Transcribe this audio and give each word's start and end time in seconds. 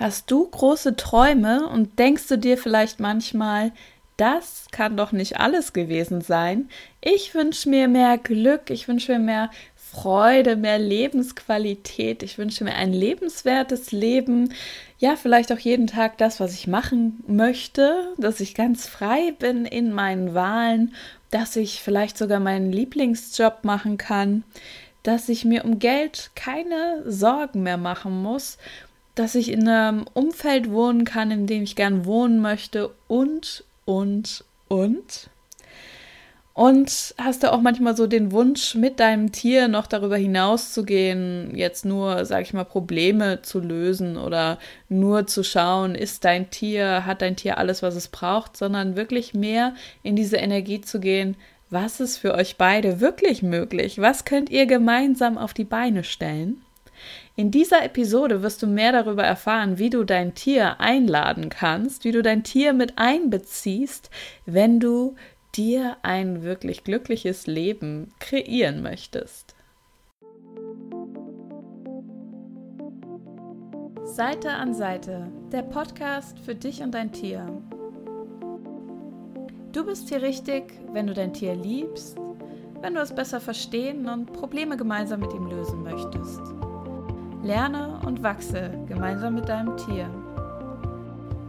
Hast 0.00 0.30
du 0.30 0.48
große 0.48 0.96
Träume 0.96 1.68
und 1.68 1.98
denkst 1.98 2.26
du 2.28 2.38
dir 2.38 2.56
vielleicht 2.56 3.00
manchmal, 3.00 3.70
das 4.16 4.64
kann 4.72 4.96
doch 4.96 5.12
nicht 5.12 5.38
alles 5.38 5.74
gewesen 5.74 6.22
sein. 6.22 6.70
Ich 7.02 7.34
wünsche 7.34 7.68
mir 7.68 7.86
mehr 7.86 8.16
Glück, 8.16 8.70
ich 8.70 8.88
wünsche 8.88 9.12
mir 9.12 9.18
mehr 9.18 9.50
Freude, 9.76 10.56
mehr 10.56 10.78
Lebensqualität, 10.78 12.22
ich 12.22 12.38
wünsche 12.38 12.64
mir 12.64 12.76
ein 12.76 12.94
lebenswertes 12.94 13.92
Leben. 13.92 14.54
Ja, 14.98 15.16
vielleicht 15.16 15.52
auch 15.52 15.58
jeden 15.58 15.86
Tag 15.86 16.16
das, 16.16 16.40
was 16.40 16.54
ich 16.54 16.66
machen 16.66 17.22
möchte, 17.26 18.14
dass 18.16 18.40
ich 18.40 18.54
ganz 18.54 18.86
frei 18.86 19.34
bin 19.38 19.66
in 19.66 19.92
meinen 19.92 20.32
Wahlen, 20.32 20.94
dass 21.30 21.56
ich 21.56 21.82
vielleicht 21.82 22.16
sogar 22.16 22.40
meinen 22.40 22.72
Lieblingsjob 22.72 23.64
machen 23.64 23.98
kann, 23.98 24.44
dass 25.02 25.28
ich 25.28 25.44
mir 25.44 25.66
um 25.66 25.78
Geld 25.78 26.30
keine 26.34 27.02
Sorgen 27.06 27.62
mehr 27.62 27.76
machen 27.76 28.22
muss 28.22 28.56
dass 29.14 29.34
ich 29.34 29.50
in 29.50 29.68
einem 29.68 30.04
Umfeld 30.14 30.70
wohnen 30.70 31.04
kann, 31.04 31.30
in 31.30 31.46
dem 31.46 31.62
ich 31.62 31.76
gern 31.76 32.04
wohnen 32.04 32.40
möchte 32.40 32.90
und, 33.08 33.64
und, 33.84 34.44
und. 34.68 35.30
Und 36.52 37.14
hast 37.16 37.42
du 37.42 37.52
auch 37.52 37.60
manchmal 37.60 37.96
so 37.96 38.06
den 38.06 38.32
Wunsch, 38.32 38.74
mit 38.74 39.00
deinem 39.00 39.32
Tier 39.32 39.68
noch 39.68 39.86
darüber 39.86 40.16
hinaus 40.16 40.72
zu 40.74 40.84
gehen, 40.84 41.56
jetzt 41.56 41.84
nur, 41.84 42.26
sag 42.26 42.42
ich 42.42 42.52
mal, 42.52 42.64
Probleme 42.64 43.40
zu 43.40 43.60
lösen 43.60 44.16
oder 44.18 44.58
nur 44.88 45.26
zu 45.26 45.42
schauen, 45.42 45.94
ist 45.94 46.24
dein 46.24 46.50
Tier, 46.50 47.06
hat 47.06 47.22
dein 47.22 47.36
Tier 47.36 47.56
alles, 47.56 47.82
was 47.82 47.94
es 47.94 48.08
braucht, 48.08 48.56
sondern 48.56 48.96
wirklich 48.96 49.32
mehr 49.32 49.74
in 50.02 50.16
diese 50.16 50.36
Energie 50.36 50.80
zu 50.80 51.00
gehen, 51.00 51.36
was 51.70 52.00
ist 52.00 52.18
für 52.18 52.34
euch 52.34 52.56
beide 52.56 53.00
wirklich 53.00 53.42
möglich? 53.42 53.98
Was 53.98 54.24
könnt 54.24 54.50
ihr 54.50 54.66
gemeinsam 54.66 55.38
auf 55.38 55.54
die 55.54 55.64
Beine 55.64 56.02
stellen? 56.02 56.60
In 57.36 57.50
dieser 57.50 57.84
Episode 57.84 58.42
wirst 58.42 58.62
du 58.62 58.66
mehr 58.66 58.92
darüber 58.92 59.22
erfahren, 59.22 59.78
wie 59.78 59.90
du 59.90 60.04
dein 60.04 60.34
Tier 60.34 60.80
einladen 60.80 61.48
kannst, 61.48 62.04
wie 62.04 62.12
du 62.12 62.22
dein 62.22 62.42
Tier 62.42 62.72
mit 62.72 62.98
einbeziehst, 62.98 64.10
wenn 64.46 64.80
du 64.80 65.14
dir 65.54 65.96
ein 66.02 66.42
wirklich 66.42 66.84
glückliches 66.84 67.46
Leben 67.46 68.12
kreieren 68.18 68.82
möchtest. 68.82 69.54
Seite 74.04 74.50
an 74.50 74.74
Seite, 74.74 75.28
der 75.52 75.62
Podcast 75.62 76.38
für 76.40 76.54
dich 76.54 76.82
und 76.82 76.92
dein 76.92 77.12
Tier. 77.12 77.46
Du 79.72 79.86
bist 79.86 80.08
hier 80.08 80.20
richtig, 80.20 80.74
wenn 80.92 81.06
du 81.06 81.14
dein 81.14 81.32
Tier 81.32 81.54
liebst, 81.54 82.16
wenn 82.80 82.94
du 82.94 83.00
es 83.00 83.14
besser 83.14 83.40
verstehen 83.40 84.08
und 84.08 84.32
Probleme 84.32 84.76
gemeinsam 84.76 85.20
mit 85.20 85.32
ihm 85.32 85.46
lösen 85.46 85.82
möchtest. 85.84 86.40
Lerne 87.42 87.98
und 88.04 88.22
wachse 88.22 88.70
gemeinsam 88.86 89.34
mit 89.34 89.48
deinem 89.48 89.74
Tier. 89.78 90.10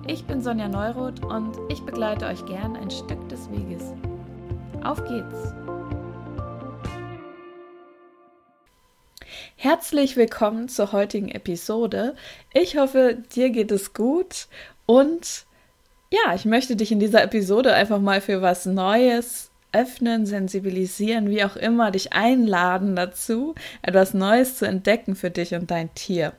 Ich 0.08 0.24
bin 0.24 0.42
Sonja 0.42 0.70
Neuroth 0.70 1.26
und 1.26 1.58
ich 1.68 1.82
begleite 1.82 2.28
euch 2.28 2.46
gern 2.46 2.78
ein 2.78 2.90
Stück 2.90 3.28
des 3.28 3.52
Weges. 3.52 3.84
Auf 4.86 5.04
geht's! 5.04 5.54
Herzlich 9.58 10.16
willkommen 10.16 10.70
zur 10.70 10.94
heutigen 10.94 11.28
Episode. 11.28 12.16
Ich 12.54 12.78
hoffe, 12.78 13.18
dir 13.36 13.50
geht 13.50 13.72
es 13.72 13.94
gut 13.94 14.48
und 14.86 15.46
ja, 16.10 16.34
ich 16.34 16.46
möchte 16.46 16.78
dich 16.78 16.94
in 16.94 17.02
dieser 17.02 17.22
Episode 17.22 17.74
einfach 17.74 18.00
mal 18.00 18.22
für 18.22 18.42
was 18.42 18.66
Neues 18.66 19.51
öffnen, 19.72 20.26
sensibilisieren, 20.26 21.30
wie 21.30 21.44
auch 21.44 21.56
immer, 21.56 21.92
dich 21.92 22.14
einladen 22.14 22.96
dazu, 22.96 23.56
etwas 23.82 24.14
Neues 24.14 24.58
zu 24.58 24.66
entdecken 24.66 25.16
für 25.16 25.30
dich 25.30 25.54
und 25.54 25.72
dein 25.72 25.94
Tier. 25.96 26.34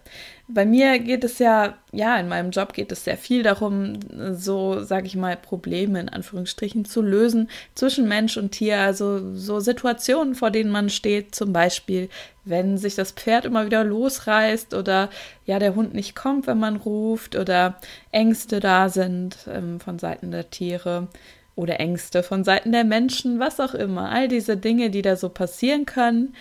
Bei 0.48 0.66
mir 0.66 0.98
geht 0.98 1.24
es 1.24 1.38
ja, 1.38 1.78
ja, 1.92 2.18
in 2.18 2.28
meinem 2.28 2.50
Job 2.50 2.74
geht 2.74 2.92
es 2.92 3.04
sehr 3.04 3.16
viel 3.16 3.42
darum, 3.42 4.00
so, 4.32 4.82
sage 4.82 5.06
ich 5.06 5.16
mal, 5.16 5.36
Probleme 5.36 5.98
in 5.98 6.10
Anführungsstrichen 6.10 6.84
zu 6.84 7.00
lösen 7.00 7.48
zwischen 7.74 8.06
Mensch 8.06 8.36
und 8.36 8.50
Tier. 8.50 8.80
Also 8.80 9.34
so 9.34 9.60
Situationen, 9.60 10.34
vor 10.34 10.50
denen 10.50 10.70
man 10.70 10.90
steht, 10.90 11.34
zum 11.34 11.54
Beispiel, 11.54 12.10
wenn 12.44 12.76
sich 12.76 12.96
das 12.96 13.12
Pferd 13.12 13.46
immer 13.46 13.64
wieder 13.64 13.82
losreißt 13.82 14.74
oder 14.74 15.08
ja, 15.46 15.58
der 15.58 15.74
Hund 15.74 15.94
nicht 15.94 16.14
kommt, 16.14 16.46
wenn 16.46 16.58
man 16.58 16.76
ruft 16.76 17.34
oder 17.34 17.78
Ängste 18.10 18.60
da 18.60 18.90
sind 18.90 19.38
ähm, 19.48 19.80
von 19.80 19.98
Seiten 19.98 20.32
der 20.32 20.50
Tiere 20.50 21.08
oder 21.62 21.80
Ängste 21.80 22.22
von 22.22 22.44
Seiten 22.44 22.72
der 22.72 22.84
Menschen, 22.84 23.38
was 23.38 23.60
auch 23.60 23.74
immer. 23.74 24.10
All 24.10 24.28
diese 24.28 24.56
Dinge, 24.56 24.90
die 24.90 25.02
da 25.02 25.16
so 25.16 25.28
passieren 25.28 25.86
können 25.86 26.34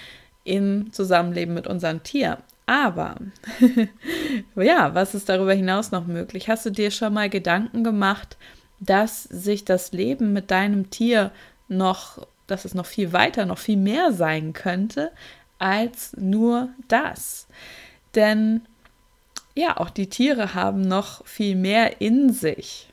im 0.44 0.92
Zusammenleben 0.92 1.54
mit 1.54 1.68
unserem 1.68 2.04
Tier. 2.04 2.40
Aber 2.66 3.16
ja, 4.56 4.94
was 4.96 5.14
ist 5.14 5.30
darüber 5.30 5.54
hinaus 5.54 5.92
noch 5.92 6.08
möglich? 6.08 6.50
Hast 6.50 6.66
du 6.66 6.70
dir 6.70 6.92
schon 6.92 7.14
mal 7.14 7.30
Gedanken 7.30 7.84
gemacht, 7.84 8.38
dass 8.80 9.24
sich 9.24 9.64
das 9.66 9.92
Leben 9.92 10.34
mit 10.34 10.52
deinem 10.52 10.90
Tier 10.90 11.32
noch, 11.68 12.28
dass 12.48 12.66
es 12.66 12.74
noch 12.74 12.86
viel 12.86 13.14
weiter, 13.14 13.46
noch 13.46 13.60
viel 13.60 13.78
mehr 13.78 14.12
sein 14.12 14.54
könnte 14.54 15.12
als 15.60 16.16
nur 16.18 16.70
das? 16.88 17.48
Denn 18.16 18.62
ja, 19.54 19.78
auch 19.78 19.90
die 19.90 20.08
Tiere 20.08 20.54
haben 20.54 20.82
noch 20.82 21.26
viel 21.26 21.56
mehr 21.56 22.02
in 22.02 22.32
sich. 22.32 22.91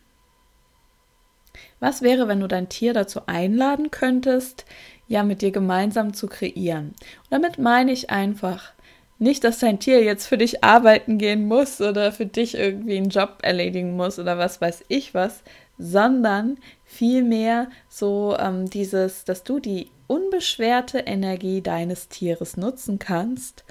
Was 1.81 2.03
wäre, 2.03 2.29
wenn 2.29 2.41
du 2.41 2.49
dein 2.49 2.69
Tier 2.69 2.93
dazu 2.93 3.21
einladen 3.27 3.91
könntest, 3.91 4.65
ja 5.07 5.23
mit 5.23 5.43
dir 5.43 5.53
gemeinsam 5.53 6.13
zu 6.15 6.27
kreieren? 6.27 6.89
Und 6.89 7.31
damit 7.31 7.59
meine 7.59 7.93
ich 7.93 8.11
einfach 8.11 8.73
nicht, 9.19 9.45
dass 9.45 9.59
dein 9.59 9.81
Tier 9.81 10.03
jetzt 10.03 10.27
für 10.27 10.39
dich 10.39 10.63
arbeiten 10.63 11.19
gehen 11.19 11.47
muss 11.47 11.81
oder 11.81 12.13
für 12.13 12.27
dich 12.27 12.57
irgendwie 12.57 12.97
einen 12.97 13.11
Job 13.11 13.39
erledigen 13.43 13.97
muss 13.97 14.19
oder 14.19 14.39
was 14.39 14.61
weiß 14.61 14.85
ich 14.89 15.15
was, 15.15 15.43
sondern 15.77 16.59
vielmehr 16.85 17.69
so 17.89 18.37
ähm, 18.39 18.69
dieses, 18.71 19.25
dass 19.25 19.45
du 19.45 19.59
die 19.59 19.91
unbeschwerte 20.07 21.01
Energie 21.01 21.63
deines 21.63 22.09
Tieres 22.09 22.57
nutzen 22.57 22.99
kannst, 22.99 23.65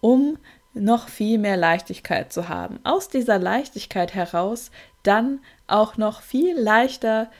um 0.00 0.38
noch 0.74 1.08
viel 1.08 1.38
mehr 1.38 1.56
Leichtigkeit 1.56 2.32
zu 2.32 2.48
haben. 2.48 2.80
Aus 2.82 3.08
dieser 3.08 3.38
Leichtigkeit 3.38 4.14
heraus 4.14 4.70
dann 5.02 5.40
auch 5.66 5.96
noch 5.96 6.22
viel 6.22 6.58
leichter 6.58 7.30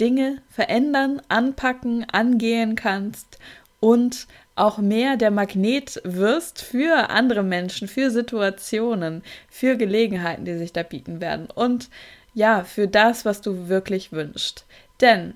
Dinge 0.00 0.42
verändern, 0.48 1.20
anpacken, 1.28 2.06
angehen 2.10 2.74
kannst 2.74 3.38
und 3.80 4.26
auch 4.54 4.78
mehr 4.78 5.16
der 5.16 5.30
Magnet 5.30 6.00
wirst 6.04 6.62
für 6.62 7.10
andere 7.10 7.42
Menschen, 7.42 7.86
für 7.88 8.10
Situationen, 8.10 9.22
für 9.48 9.76
Gelegenheiten, 9.76 10.44
die 10.44 10.58
sich 10.58 10.72
da 10.72 10.82
bieten 10.82 11.20
werden 11.20 11.48
und 11.54 11.88
ja, 12.34 12.64
für 12.64 12.88
das, 12.88 13.24
was 13.24 13.40
du 13.40 13.68
wirklich 13.68 14.12
wünschst. 14.12 14.66
Denn 15.00 15.34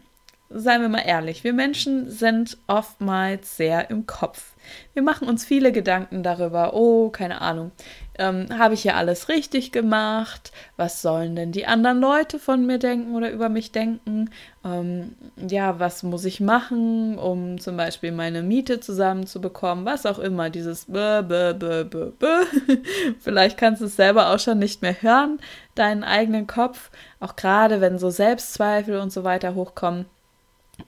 seien 0.51 0.83
wir 0.83 0.89
mal 0.89 1.01
ehrlich, 1.05 1.45
wir 1.45 1.53
Menschen 1.53 2.11
sind 2.11 2.59
oftmals 2.67 3.57
sehr 3.57 3.91
im 3.91 4.07
Kopf. 4.07 4.53
Wir 4.93 5.03
machen 5.03 5.29
uns 5.29 5.45
viele 5.45 5.73
Gedanken 5.73 6.23
darüber, 6.23 6.75
oh, 6.75 7.11
keine 7.11 7.41
Ahnung, 7.41 7.73
ähm, 8.19 8.47
habe 8.59 8.75
ich 8.75 8.83
hier 8.83 8.97
alles 8.97 9.29
richtig 9.29 9.73
gemacht? 9.73 10.53
Was 10.77 11.01
sollen 11.01 11.35
denn 11.35 11.53
die 11.53 11.67
anderen 11.67 12.01
Leute 12.01 12.39
von 12.39 12.67
mir 12.67 12.79
denken 12.79 13.15
oder 13.15 13.31
über 13.31 13.49
mich 13.49 13.73
denken? 13.73 14.31
Ähm, 14.65 15.15
ja, 15.37 15.79
was 15.79 16.03
muss 16.03 16.25
ich 16.25 16.41
machen, 16.41 17.19
um 17.19 17.59
zum 17.59 17.77
Beispiel 17.77 18.13
meine 18.13 18.43
Miete 18.43 18.81
zusammenzubekommen? 18.81 19.87
Was 19.87 20.05
auch 20.05 20.19
immer, 20.19 20.51
dieses 20.51 20.87
bäh, 20.87 21.23
bäh, 21.23 21.55
bäh, 21.55 21.85
bäh, 21.85 22.13
bäh. 22.19 22.77
Vielleicht 23.21 23.57
kannst 23.57 23.81
du 23.81 23.87
es 23.87 23.97
selber 23.97 24.31
auch 24.31 24.39
schon 24.39 24.59
nicht 24.59 24.83
mehr 24.83 25.01
hören, 25.01 25.39
deinen 25.75 26.05
eigenen 26.05 26.47
Kopf, 26.47 26.91
auch 27.19 27.35
gerade 27.37 27.81
wenn 27.81 27.99
so 27.99 28.11
Selbstzweifel 28.11 28.99
und 28.99 29.13
so 29.13 29.25
weiter 29.25 29.55
hochkommen. 29.55 30.05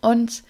Und 0.00 0.42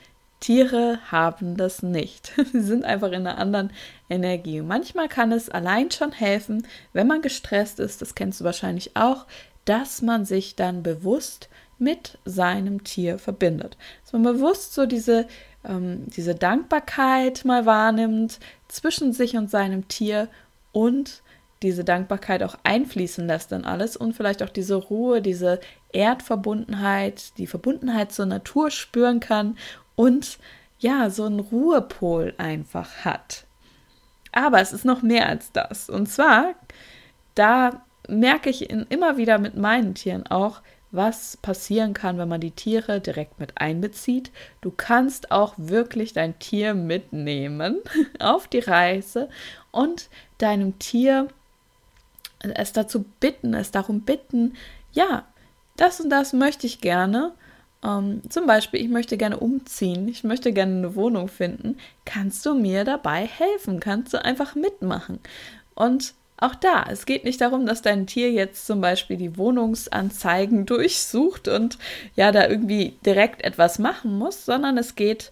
Tiere 0.45 0.99
haben 1.11 1.57
das 1.57 1.83
nicht. 1.83 2.33
Sie 2.53 2.61
sind 2.61 2.85
einfach 2.85 3.09
in 3.13 3.27
einer 3.27 3.39
anderen 3.39 3.73
Energie. 4.11 4.61
manchmal 4.61 5.09
kann 5.09 5.33
es 5.33 5.49
allein 5.49 5.91
schon 5.91 6.13
helfen, 6.13 6.67
wenn 6.93 7.07
man 7.07 7.23
gestresst 7.23 7.81
ist, 7.81 8.03
das 8.03 8.15
kennst 8.15 8.41
du 8.41 8.45
wahrscheinlich 8.45 8.95
auch, 8.95 9.25
dass 9.65 10.03
man 10.03 10.27
sich 10.27 10.55
dann 10.55 10.83
bewusst 10.83 11.49
mit 11.79 12.19
seinem 12.27 12.85
Tier 12.85 13.19
verbindet. 13.19 13.79
Dass 14.03 14.13
man 14.13 14.23
bewusst 14.23 14.75
so 14.75 14.85
diese, 14.85 15.27
ähm, 15.65 16.03
diese 16.15 16.35
Dankbarkeit 16.35 17.47
mal 17.47 17.65
wahrnimmt 17.65 18.39
zwischen 18.69 19.15
sich 19.15 19.39
und 19.39 19.51
seinem 19.51 19.89
Tier 19.89 20.29
und 20.73 21.23
diese 21.63 21.85
Dankbarkeit 21.85 22.43
auch 22.43 22.57
einfließen 22.65 23.27
lässt 23.27 23.51
dann 23.51 23.65
alles 23.65 23.97
und 23.97 24.13
vielleicht 24.13 24.43
auch 24.43 24.51
diese 24.51 24.75
Ruhe, 24.75 25.23
diese 25.23 25.61
Erdverbundenheit, 25.95 27.39
die 27.39 27.47
Verbundenheit 27.47 28.13
zur 28.13 28.27
Natur 28.27 28.71
spüren 28.71 29.21
kann 29.21 29.57
und 29.97 30.39
ja, 30.79 31.11
so 31.11 31.25
einen 31.25 31.41
Ruhepol 31.41 32.35
einfach 32.39 33.05
hat. 33.05 33.45
Aber 34.33 34.61
es 34.61 34.73
ist 34.73 34.85
noch 34.85 35.03
mehr 35.03 35.29
als 35.29 35.53
das. 35.53 35.89
Und 35.89 36.07
zwar, 36.07 36.55
da 37.35 37.85
merke 38.09 38.51
ich 38.51 38.69
in, 38.69 38.87
immer 38.89 39.17
wieder 39.17 39.39
mit 39.39 39.57
meinen 39.57 39.95
Tieren 39.95 40.27
auch, 40.27 40.61
was 40.91 41.37
passieren 41.39 41.93
kann, 41.93 42.19
wenn 42.19 42.29
man 42.29 42.41
die 42.41 42.53
Tiere 42.53 43.01
direkt 43.01 43.41
mit 43.41 43.61
einbezieht. 43.61 44.31
Du 44.61 44.71
kannst 44.71 45.33
auch 45.33 45.55
wirklich 45.57 46.13
dein 46.13 46.39
Tier 46.39 46.75
mitnehmen 46.75 47.79
auf 48.21 48.47
die 48.47 48.61
Reise 48.61 49.29
und 49.73 50.09
deinem 50.39 50.79
Tier 50.79 51.29
es 52.41 52.73
dazu 52.73 53.05
bitten, 53.21 53.55
es 53.55 53.71
darum 53.71 54.03
bitten, 54.03 54.55
ja, 54.93 55.25
das 55.77 56.01
und 56.01 56.11
das 56.11 56.33
möchte 56.33 56.67
ich 56.67 56.81
gerne. 56.81 57.33
Ähm, 57.85 58.23
zum 58.29 58.47
Beispiel, 58.47 58.81
ich 58.81 58.89
möchte 58.89 59.17
gerne 59.17 59.39
umziehen, 59.39 60.09
ich 60.09 60.25
möchte 60.25 60.53
gerne 60.53 60.77
eine 60.77 60.95
Wohnung 60.95 61.29
finden. 61.29 61.77
Kannst 62.05 62.45
du 62.47 62.55
mir 62.55 62.85
dabei 62.85 63.27
helfen? 63.27 63.81
Kannst 63.81 64.15
du 64.15 64.25
einfach 64.25 64.55
mitmachen? 64.55 65.21
Und 65.75 66.15
auch 66.37 66.55
da, 66.55 66.85
es 66.91 67.07
geht 67.07 67.25
nicht 67.25 67.41
darum, 67.41 67.65
dass 67.67 67.83
dein 67.83 68.07
Tier 68.07 68.33
jetzt 68.33 68.67
zum 68.67 68.81
Beispiel 68.81 69.17
die 69.17 69.37
Wohnungsanzeigen 69.37 70.67
durchsucht 70.67 71.47
und 71.47 71.79
ja, 72.17 72.33
da 72.33 72.49
irgendwie 72.49 72.97
direkt 73.07 73.45
etwas 73.45 73.79
machen 73.79 74.19
muss, 74.19 74.45
sondern 74.45 74.77
es 74.77 74.97
geht 74.97 75.31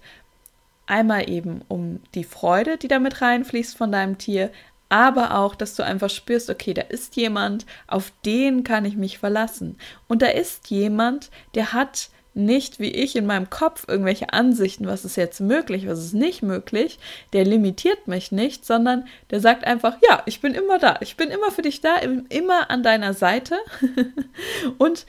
einmal 0.86 1.28
eben 1.28 1.62
um 1.68 2.00
die 2.14 2.24
Freude, 2.24 2.76
die 2.76 2.88
damit 2.88 3.20
reinfließt 3.20 3.76
von 3.76 3.90
deinem 3.90 4.18
Tier, 4.18 4.50
aber 4.88 5.38
auch, 5.38 5.54
dass 5.54 5.74
du 5.74 5.82
einfach 5.82 6.10
spürst, 6.10 6.50
okay, 6.50 6.74
da 6.74 6.82
ist 6.82 7.16
jemand, 7.16 7.66
auf 7.86 8.12
den 8.24 8.62
kann 8.62 8.84
ich 8.84 8.94
mich 8.94 9.18
verlassen. 9.18 9.78
Und 10.06 10.22
da 10.22 10.26
ist 10.26 10.70
jemand, 10.70 11.30
der 11.54 11.72
hat 11.72 12.10
nicht 12.34 12.80
wie 12.80 12.90
ich 12.90 13.16
in 13.16 13.26
meinem 13.26 13.50
Kopf 13.50 13.84
irgendwelche 13.88 14.32
Ansichten, 14.32 14.86
was 14.86 15.04
ist 15.04 15.16
jetzt 15.16 15.40
möglich, 15.40 15.86
was 15.86 15.98
ist 15.98 16.14
nicht 16.14 16.42
möglich, 16.42 16.98
der 17.32 17.44
limitiert 17.44 18.08
mich 18.08 18.32
nicht, 18.32 18.64
sondern 18.64 19.06
der 19.30 19.40
sagt 19.40 19.64
einfach, 19.64 19.96
ja, 20.08 20.22
ich 20.26 20.40
bin 20.40 20.54
immer 20.54 20.78
da, 20.78 20.96
ich 21.00 21.16
bin 21.16 21.30
immer 21.30 21.50
für 21.50 21.62
dich 21.62 21.80
da, 21.80 21.96
immer 21.96 22.70
an 22.70 22.82
deiner 22.82 23.14
Seite 23.14 23.56
und 24.78 25.06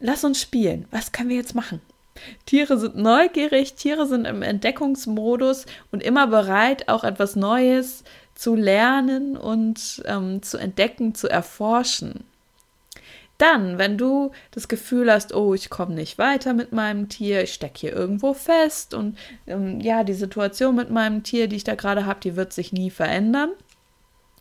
lass 0.00 0.24
uns 0.24 0.40
spielen. 0.40 0.86
Was 0.90 1.12
können 1.12 1.30
wir 1.30 1.36
jetzt 1.36 1.54
machen? 1.54 1.80
Tiere 2.46 2.78
sind 2.78 2.96
neugierig, 2.96 3.74
Tiere 3.74 4.06
sind 4.06 4.26
im 4.26 4.42
Entdeckungsmodus 4.42 5.66
und 5.92 6.02
immer 6.02 6.26
bereit, 6.26 6.88
auch 6.88 7.04
etwas 7.04 7.36
Neues 7.36 8.04
zu 8.34 8.54
lernen 8.54 9.36
und 9.36 10.02
ähm, 10.06 10.42
zu 10.42 10.58
entdecken, 10.58 11.14
zu 11.14 11.28
erforschen. 11.28 12.24
Dann, 13.38 13.76
wenn 13.78 13.98
du 13.98 14.32
das 14.50 14.68
Gefühl 14.68 15.12
hast, 15.12 15.34
oh, 15.34 15.52
ich 15.52 15.68
komme 15.68 15.94
nicht 15.94 16.18
weiter 16.18 16.54
mit 16.54 16.72
meinem 16.72 17.08
Tier, 17.08 17.42
ich 17.42 17.52
stecke 17.52 17.80
hier 17.80 17.92
irgendwo 17.92 18.32
fest 18.32 18.94
und 18.94 19.18
ähm, 19.46 19.80
ja, 19.80 20.04
die 20.04 20.14
Situation 20.14 20.74
mit 20.74 20.90
meinem 20.90 21.22
Tier, 21.22 21.46
die 21.46 21.56
ich 21.56 21.64
da 21.64 21.74
gerade 21.74 22.06
habe, 22.06 22.20
die 22.20 22.36
wird 22.36 22.52
sich 22.52 22.72
nie 22.72 22.90
verändern. 22.90 23.50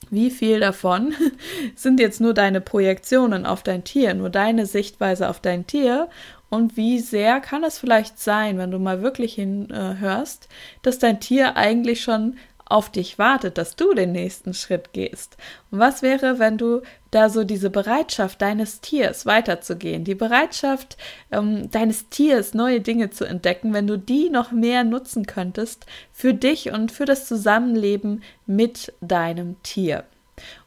Wie 0.09 0.30
viel 0.30 0.59
davon 0.59 1.13
sind 1.75 2.00
jetzt 2.00 2.21
nur 2.21 2.33
deine 2.33 2.62
Projektionen 2.62 3.45
auf 3.45 3.63
dein 3.63 3.83
Tier, 3.83 4.13
nur 4.13 4.30
deine 4.30 4.65
Sichtweise 4.65 5.30
auf 5.30 5.39
dein 5.39 5.68
Tier? 5.68 6.09
Und 6.50 6.77
wie 6.77 7.00
sehr 7.00 7.42
kann 7.42 7.63
es 7.63 7.80
vielleicht 7.80 8.19
sein, 8.19 8.57
wenn 8.57 8.71
du 8.71 8.80
mal 8.80 9.01
wirklich 9.01 9.33
hinhörst, 9.33 10.47
dass 10.83 11.00
dein 11.00 11.19
Tier 11.19 11.57
eigentlich 11.57 12.01
schon 12.01 12.38
auf 12.66 12.92
dich 12.92 13.20
wartet, 13.20 13.58
dass 13.58 13.76
du 13.76 13.94
den 13.94 14.12
nächsten 14.12 14.54
Schritt 14.54 14.92
gehst. 14.92 15.38
Und 15.70 15.80
was 15.80 16.02
wäre, 16.02 16.40
wenn 16.40 16.58
du 16.58 16.82
da 17.12 17.30
so 17.30 17.44
diese 17.44 17.70
Bereitschaft 17.70 18.42
deines 18.42 18.82
Tiers 18.82 19.26
weiterzugehen, 19.26 20.04
die 20.04 20.16
Bereitschaft 20.16 20.98
ähm, 21.32 21.70
deines 21.70 22.10
Tiers 22.10 22.54
neue 22.54 22.82
Dinge 22.82 23.12
zu 23.12 23.26
entdecken, 23.26 23.74
wenn 23.74 23.88
du 23.88 23.98
die 23.98 24.30
noch 24.30 24.52
mehr 24.52 24.84
nutzen 24.84 25.28
könntest 25.28 25.86
für 26.12 26.34
dich 26.34 26.72
und 26.72 26.92
für 26.92 27.06
das 27.06 27.28
Zusammenleben 27.28 28.24
mit 28.48 28.94
deinem 29.00 29.62
Tier. 29.62 30.04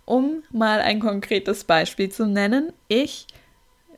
Um 0.04 0.42
mal 0.50 0.80
ein 0.80 1.00
konkretes 1.00 1.64
Beispiel 1.64 2.10
zu 2.10 2.26
nennen, 2.26 2.72
ich 2.86 3.26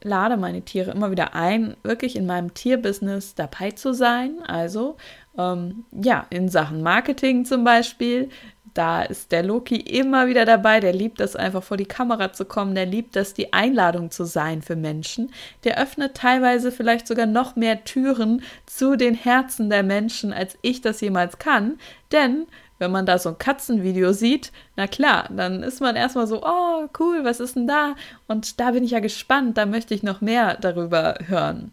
lade 0.02 0.36
meine 0.36 0.62
Tiere 0.62 0.90
immer 0.92 1.10
wieder 1.10 1.34
ein, 1.34 1.76
wirklich 1.82 2.16
in 2.16 2.26
meinem 2.26 2.54
Tierbusiness 2.54 3.34
dabei 3.34 3.72
zu 3.72 3.92
sein. 3.92 4.42
Also 4.46 4.96
ähm, 5.38 5.84
ja, 5.92 6.26
in 6.30 6.48
Sachen 6.48 6.82
Marketing 6.82 7.44
zum 7.44 7.64
Beispiel, 7.64 8.28
da 8.74 9.02
ist 9.02 9.32
der 9.32 9.42
Loki 9.42 9.76
immer 9.76 10.26
wieder 10.28 10.44
dabei. 10.44 10.80
Der 10.80 10.92
liebt 10.92 11.20
es 11.20 11.36
einfach 11.36 11.62
vor 11.62 11.76
die 11.76 11.86
Kamera 11.86 12.32
zu 12.32 12.44
kommen. 12.44 12.74
Der 12.74 12.86
liebt 12.86 13.16
es, 13.16 13.34
die 13.34 13.52
Einladung 13.52 14.10
zu 14.10 14.24
sein 14.24 14.62
für 14.62 14.76
Menschen. 14.76 15.32
Der 15.64 15.80
öffnet 15.80 16.16
teilweise 16.16 16.70
vielleicht 16.70 17.06
sogar 17.06 17.26
noch 17.26 17.56
mehr 17.56 17.84
Türen 17.84 18.42
zu 18.66 18.96
den 18.96 19.14
Herzen 19.14 19.70
der 19.70 19.82
Menschen, 19.82 20.32
als 20.32 20.56
ich 20.62 20.80
das 20.80 21.00
jemals 21.00 21.38
kann. 21.38 21.78
Denn 22.12 22.46
wenn 22.80 22.90
man 22.90 23.06
da 23.06 23.18
so 23.18 23.28
ein 23.28 23.38
Katzenvideo 23.38 24.12
sieht, 24.12 24.50
na 24.74 24.86
klar, 24.86 25.28
dann 25.30 25.62
ist 25.62 25.80
man 25.80 25.94
erstmal 25.94 26.26
so, 26.26 26.42
oh, 26.42 26.88
cool, 26.98 27.24
was 27.24 27.38
ist 27.38 27.54
denn 27.54 27.68
da? 27.68 27.94
Und 28.26 28.58
da 28.58 28.72
bin 28.72 28.82
ich 28.82 28.90
ja 28.90 29.00
gespannt, 29.00 29.56
da 29.58 29.66
möchte 29.66 29.94
ich 29.94 30.02
noch 30.02 30.20
mehr 30.20 30.56
darüber 30.56 31.16
hören. 31.26 31.72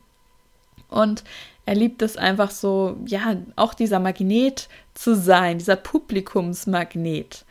Und 0.90 1.24
er 1.66 1.76
liebt 1.76 2.02
es 2.02 2.18
einfach 2.18 2.52
so, 2.52 2.98
ja, 3.06 3.38
auch 3.56 3.74
dieser 3.74 4.00
Magnet 4.00 4.70
zu 4.94 5.16
sein, 5.16 5.58
dieser 5.58 5.76
Publikumsmagnet. 5.76 7.46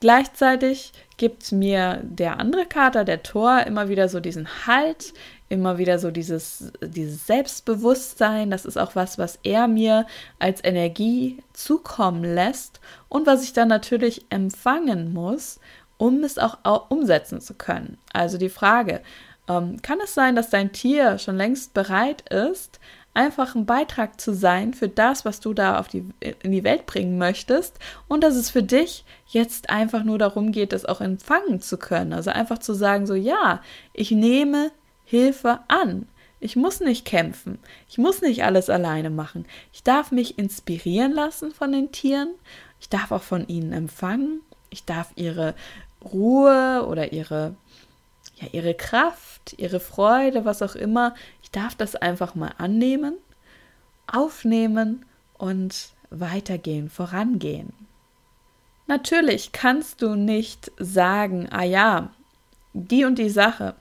Gleichzeitig 0.00 0.92
gibt 1.18 1.52
mir 1.52 2.00
der 2.02 2.40
andere 2.40 2.64
Kater, 2.64 3.04
der 3.04 3.22
Tor, 3.22 3.64
immer 3.66 3.88
wieder 3.90 4.08
so 4.08 4.20
diesen 4.20 4.48
Halt, 4.66 5.12
immer 5.50 5.76
wieder 5.76 5.98
so 5.98 6.10
dieses, 6.10 6.72
dieses 6.80 7.26
Selbstbewusstsein. 7.26 8.50
Das 8.50 8.64
ist 8.64 8.78
auch 8.78 8.94
was, 8.94 9.18
was 9.18 9.38
er 9.42 9.68
mir 9.68 10.06
als 10.38 10.64
Energie 10.64 11.38
zukommen 11.52 12.24
lässt 12.24 12.80
und 13.08 13.26
was 13.26 13.42
ich 13.42 13.52
dann 13.52 13.68
natürlich 13.68 14.24
empfangen 14.30 15.12
muss, 15.12 15.60
um 15.98 16.22
es 16.22 16.38
auch 16.38 16.90
umsetzen 16.90 17.40
zu 17.40 17.54
können. 17.54 17.98
Also 18.12 18.38
die 18.38 18.48
Frage, 18.48 19.02
ähm, 19.48 19.82
kann 19.82 19.98
es 20.02 20.14
sein, 20.14 20.36
dass 20.36 20.50
dein 20.50 20.72
Tier 20.72 21.18
schon 21.18 21.36
längst 21.36 21.74
bereit 21.74 22.28
ist, 22.30 22.78
einfach 23.18 23.56
ein 23.56 23.66
Beitrag 23.66 24.20
zu 24.20 24.32
sein 24.32 24.74
für 24.74 24.88
das, 24.88 25.24
was 25.24 25.40
du 25.40 25.52
da 25.52 25.80
auf 25.80 25.88
die, 25.88 26.04
in 26.20 26.52
die 26.52 26.62
Welt 26.62 26.86
bringen 26.86 27.18
möchtest 27.18 27.76
und 28.06 28.22
dass 28.22 28.36
es 28.36 28.48
für 28.48 28.62
dich 28.62 29.04
jetzt 29.26 29.70
einfach 29.70 30.04
nur 30.04 30.18
darum 30.18 30.52
geht, 30.52 30.72
das 30.72 30.84
auch 30.84 31.00
empfangen 31.00 31.60
zu 31.60 31.78
können. 31.78 32.12
Also 32.12 32.30
einfach 32.30 32.58
zu 32.58 32.74
sagen, 32.74 33.08
so 33.08 33.14
ja, 33.14 33.60
ich 33.92 34.12
nehme 34.12 34.70
Hilfe 35.04 35.58
an. 35.66 36.06
Ich 36.38 36.54
muss 36.54 36.78
nicht 36.78 37.04
kämpfen. 37.04 37.58
Ich 37.88 37.98
muss 37.98 38.22
nicht 38.22 38.44
alles 38.44 38.70
alleine 38.70 39.10
machen. 39.10 39.46
Ich 39.72 39.82
darf 39.82 40.12
mich 40.12 40.38
inspirieren 40.38 41.12
lassen 41.12 41.50
von 41.50 41.72
den 41.72 41.90
Tieren. 41.90 42.28
Ich 42.80 42.88
darf 42.88 43.10
auch 43.10 43.24
von 43.24 43.48
ihnen 43.48 43.72
empfangen. 43.72 44.42
Ich 44.70 44.84
darf 44.84 45.10
ihre 45.16 45.54
Ruhe 46.04 46.86
oder 46.88 47.12
ihre 47.12 47.56
ja, 48.40 48.48
ihre 48.52 48.74
Kraft, 48.74 49.54
ihre 49.56 49.80
Freude, 49.80 50.44
was 50.44 50.62
auch 50.62 50.74
immer. 50.74 51.14
Ich 51.42 51.50
darf 51.50 51.74
das 51.74 51.96
einfach 51.96 52.34
mal 52.34 52.52
annehmen, 52.58 53.14
aufnehmen 54.06 55.04
und 55.36 55.90
weitergehen, 56.10 56.88
vorangehen. 56.88 57.72
Natürlich 58.86 59.52
kannst 59.52 60.00
du 60.00 60.14
nicht 60.14 60.72
sagen, 60.78 61.48
ah 61.50 61.64
ja, 61.64 62.10
die 62.72 63.04
und 63.04 63.18
die 63.18 63.30
Sache, 63.30 63.74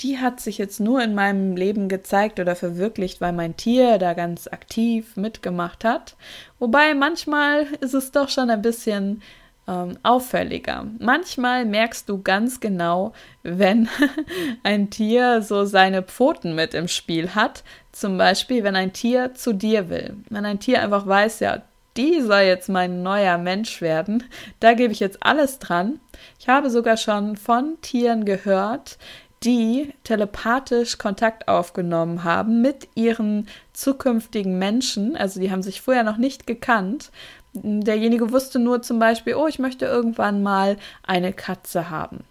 die 0.00 0.18
hat 0.18 0.40
sich 0.40 0.58
jetzt 0.58 0.80
nur 0.80 1.02
in 1.02 1.14
meinem 1.14 1.56
Leben 1.56 1.88
gezeigt 1.88 2.40
oder 2.40 2.56
verwirklicht, 2.56 3.20
weil 3.20 3.32
mein 3.32 3.56
Tier 3.56 3.98
da 3.98 4.14
ganz 4.14 4.48
aktiv 4.48 5.16
mitgemacht 5.16 5.84
hat. 5.84 6.16
Wobei 6.58 6.94
manchmal 6.94 7.66
ist 7.80 7.94
es 7.94 8.10
doch 8.10 8.28
schon 8.28 8.50
ein 8.50 8.62
bisschen 8.62 9.22
ähm, 9.70 9.98
auffälliger. 10.02 10.86
Manchmal 10.98 11.64
merkst 11.64 12.08
du 12.08 12.20
ganz 12.20 12.60
genau, 12.60 13.12
wenn 13.42 13.88
ein 14.64 14.90
Tier 14.90 15.42
so 15.42 15.64
seine 15.64 16.02
Pfoten 16.02 16.54
mit 16.54 16.74
im 16.74 16.88
Spiel 16.88 17.34
hat. 17.34 17.62
Zum 17.92 18.18
Beispiel, 18.18 18.64
wenn 18.64 18.76
ein 18.76 18.92
Tier 18.92 19.34
zu 19.34 19.52
dir 19.52 19.88
will. 19.88 20.16
Wenn 20.28 20.44
ein 20.44 20.60
Tier 20.60 20.82
einfach 20.82 21.06
weiß, 21.06 21.40
ja, 21.40 21.62
die 21.96 22.20
soll 22.20 22.42
jetzt 22.42 22.68
mein 22.68 23.02
neuer 23.02 23.38
Mensch 23.38 23.80
werden. 23.80 24.24
Da 24.58 24.74
gebe 24.74 24.92
ich 24.92 25.00
jetzt 25.00 25.18
alles 25.22 25.58
dran. 25.58 26.00
Ich 26.38 26.48
habe 26.48 26.70
sogar 26.70 26.96
schon 26.96 27.36
von 27.36 27.78
Tieren 27.80 28.24
gehört, 28.24 28.98
die 29.42 29.94
telepathisch 30.04 30.98
Kontakt 30.98 31.48
aufgenommen 31.48 32.24
haben 32.24 32.60
mit 32.60 32.88
ihren 32.94 33.48
zukünftigen 33.72 34.58
Menschen. 34.58 35.16
Also 35.16 35.40
die 35.40 35.50
haben 35.50 35.62
sich 35.62 35.80
vorher 35.80 36.04
noch 36.04 36.18
nicht 36.18 36.46
gekannt 36.46 37.10
Derjenige 37.52 38.30
wusste 38.30 38.58
nur 38.58 38.82
zum 38.82 38.98
Beispiel, 38.98 39.34
oh, 39.34 39.46
ich 39.46 39.58
möchte 39.58 39.84
irgendwann 39.84 40.42
mal 40.42 40.76
eine 41.06 41.32
Katze 41.32 41.90
haben. 41.90 42.24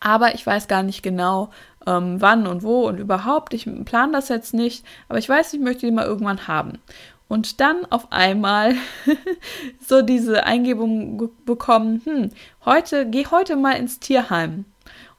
Aber 0.00 0.34
ich 0.34 0.46
weiß 0.46 0.68
gar 0.68 0.82
nicht 0.82 1.02
genau, 1.02 1.50
ähm, 1.86 2.20
wann 2.20 2.46
und 2.46 2.62
wo 2.62 2.86
und 2.86 2.98
überhaupt. 2.98 3.54
Ich 3.54 3.68
plane 3.84 4.12
das 4.12 4.28
jetzt 4.28 4.54
nicht, 4.54 4.84
aber 5.08 5.18
ich 5.18 5.28
weiß, 5.28 5.54
ich 5.54 5.60
möchte 5.60 5.86
die 5.86 5.92
mal 5.92 6.06
irgendwann 6.06 6.46
haben. 6.48 6.78
Und 7.28 7.60
dann 7.60 7.86
auf 7.90 8.12
einmal 8.12 8.74
so 9.80 10.02
diese 10.02 10.44
Eingebung 10.44 11.30
bekommen, 11.46 12.02
hm, 12.04 12.30
heute, 12.64 13.06
geh 13.06 13.26
heute 13.30 13.56
mal 13.56 13.72
ins 13.72 13.98
Tierheim. 13.98 14.66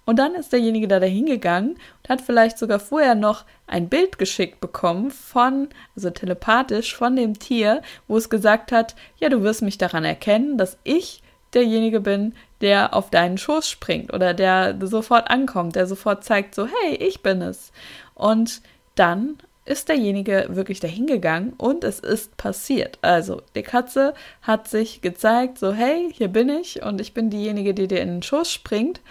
Und 0.05 0.19
dann 0.19 0.35
ist 0.35 0.53
derjenige 0.53 0.87
da 0.87 0.99
hingegangen 0.99 1.77
und 2.05 2.09
hat 2.09 2.21
vielleicht 2.21 2.57
sogar 2.57 2.79
vorher 2.79 3.15
noch 3.15 3.45
ein 3.67 3.89
Bild 3.89 4.17
geschickt 4.19 4.59
bekommen 4.59 5.11
von, 5.11 5.69
also 5.95 6.09
telepathisch 6.11 6.95
von 6.95 7.15
dem 7.15 7.39
Tier, 7.39 7.81
wo 8.07 8.17
es 8.17 8.29
gesagt 8.29 8.71
hat, 8.71 8.95
ja, 9.17 9.29
du 9.29 9.41
wirst 9.41 9.61
mich 9.61 9.77
daran 9.77 10.05
erkennen, 10.05 10.57
dass 10.57 10.77
ich 10.83 11.23
derjenige 11.53 12.01
bin, 12.01 12.33
der 12.61 12.93
auf 12.93 13.09
deinen 13.09 13.37
Schoß 13.37 13.69
springt 13.69 14.13
oder 14.13 14.33
der 14.33 14.77
sofort 14.81 15.29
ankommt, 15.29 15.75
der 15.75 15.87
sofort 15.87 16.23
zeigt, 16.23 16.53
so, 16.53 16.67
hey, 16.67 16.95
ich 16.95 17.21
bin 17.23 17.41
es. 17.41 17.71
Und 18.13 18.61
dann 18.95 19.37
ist 19.65 19.89
derjenige 19.89 20.45
wirklich 20.49 20.79
dahingegangen 20.79 21.53
und 21.53 21.83
es 21.83 21.99
ist 21.99 22.37
passiert. 22.37 22.99
Also, 23.01 23.41
die 23.55 23.63
Katze 23.63 24.13
hat 24.43 24.67
sich 24.67 25.01
gezeigt, 25.01 25.57
so, 25.57 25.73
hey, 25.73 26.11
hier 26.13 26.27
bin 26.27 26.49
ich 26.49 26.83
und 26.83 27.01
ich 27.01 27.15
bin 27.15 27.31
diejenige, 27.31 27.73
die 27.73 27.87
dir 27.87 28.01
in 28.01 28.09
den 28.09 28.23
Schoß 28.23 28.51
springt 28.51 29.01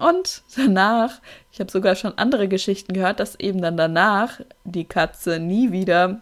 Und 0.00 0.42
danach, 0.56 1.20
ich 1.52 1.60
habe 1.60 1.70
sogar 1.70 1.94
schon 1.94 2.16
andere 2.16 2.48
Geschichten 2.48 2.94
gehört, 2.94 3.20
dass 3.20 3.38
eben 3.38 3.60
dann 3.60 3.76
danach 3.76 4.40
die 4.64 4.86
Katze 4.86 5.38
nie 5.38 5.72
wieder 5.72 6.20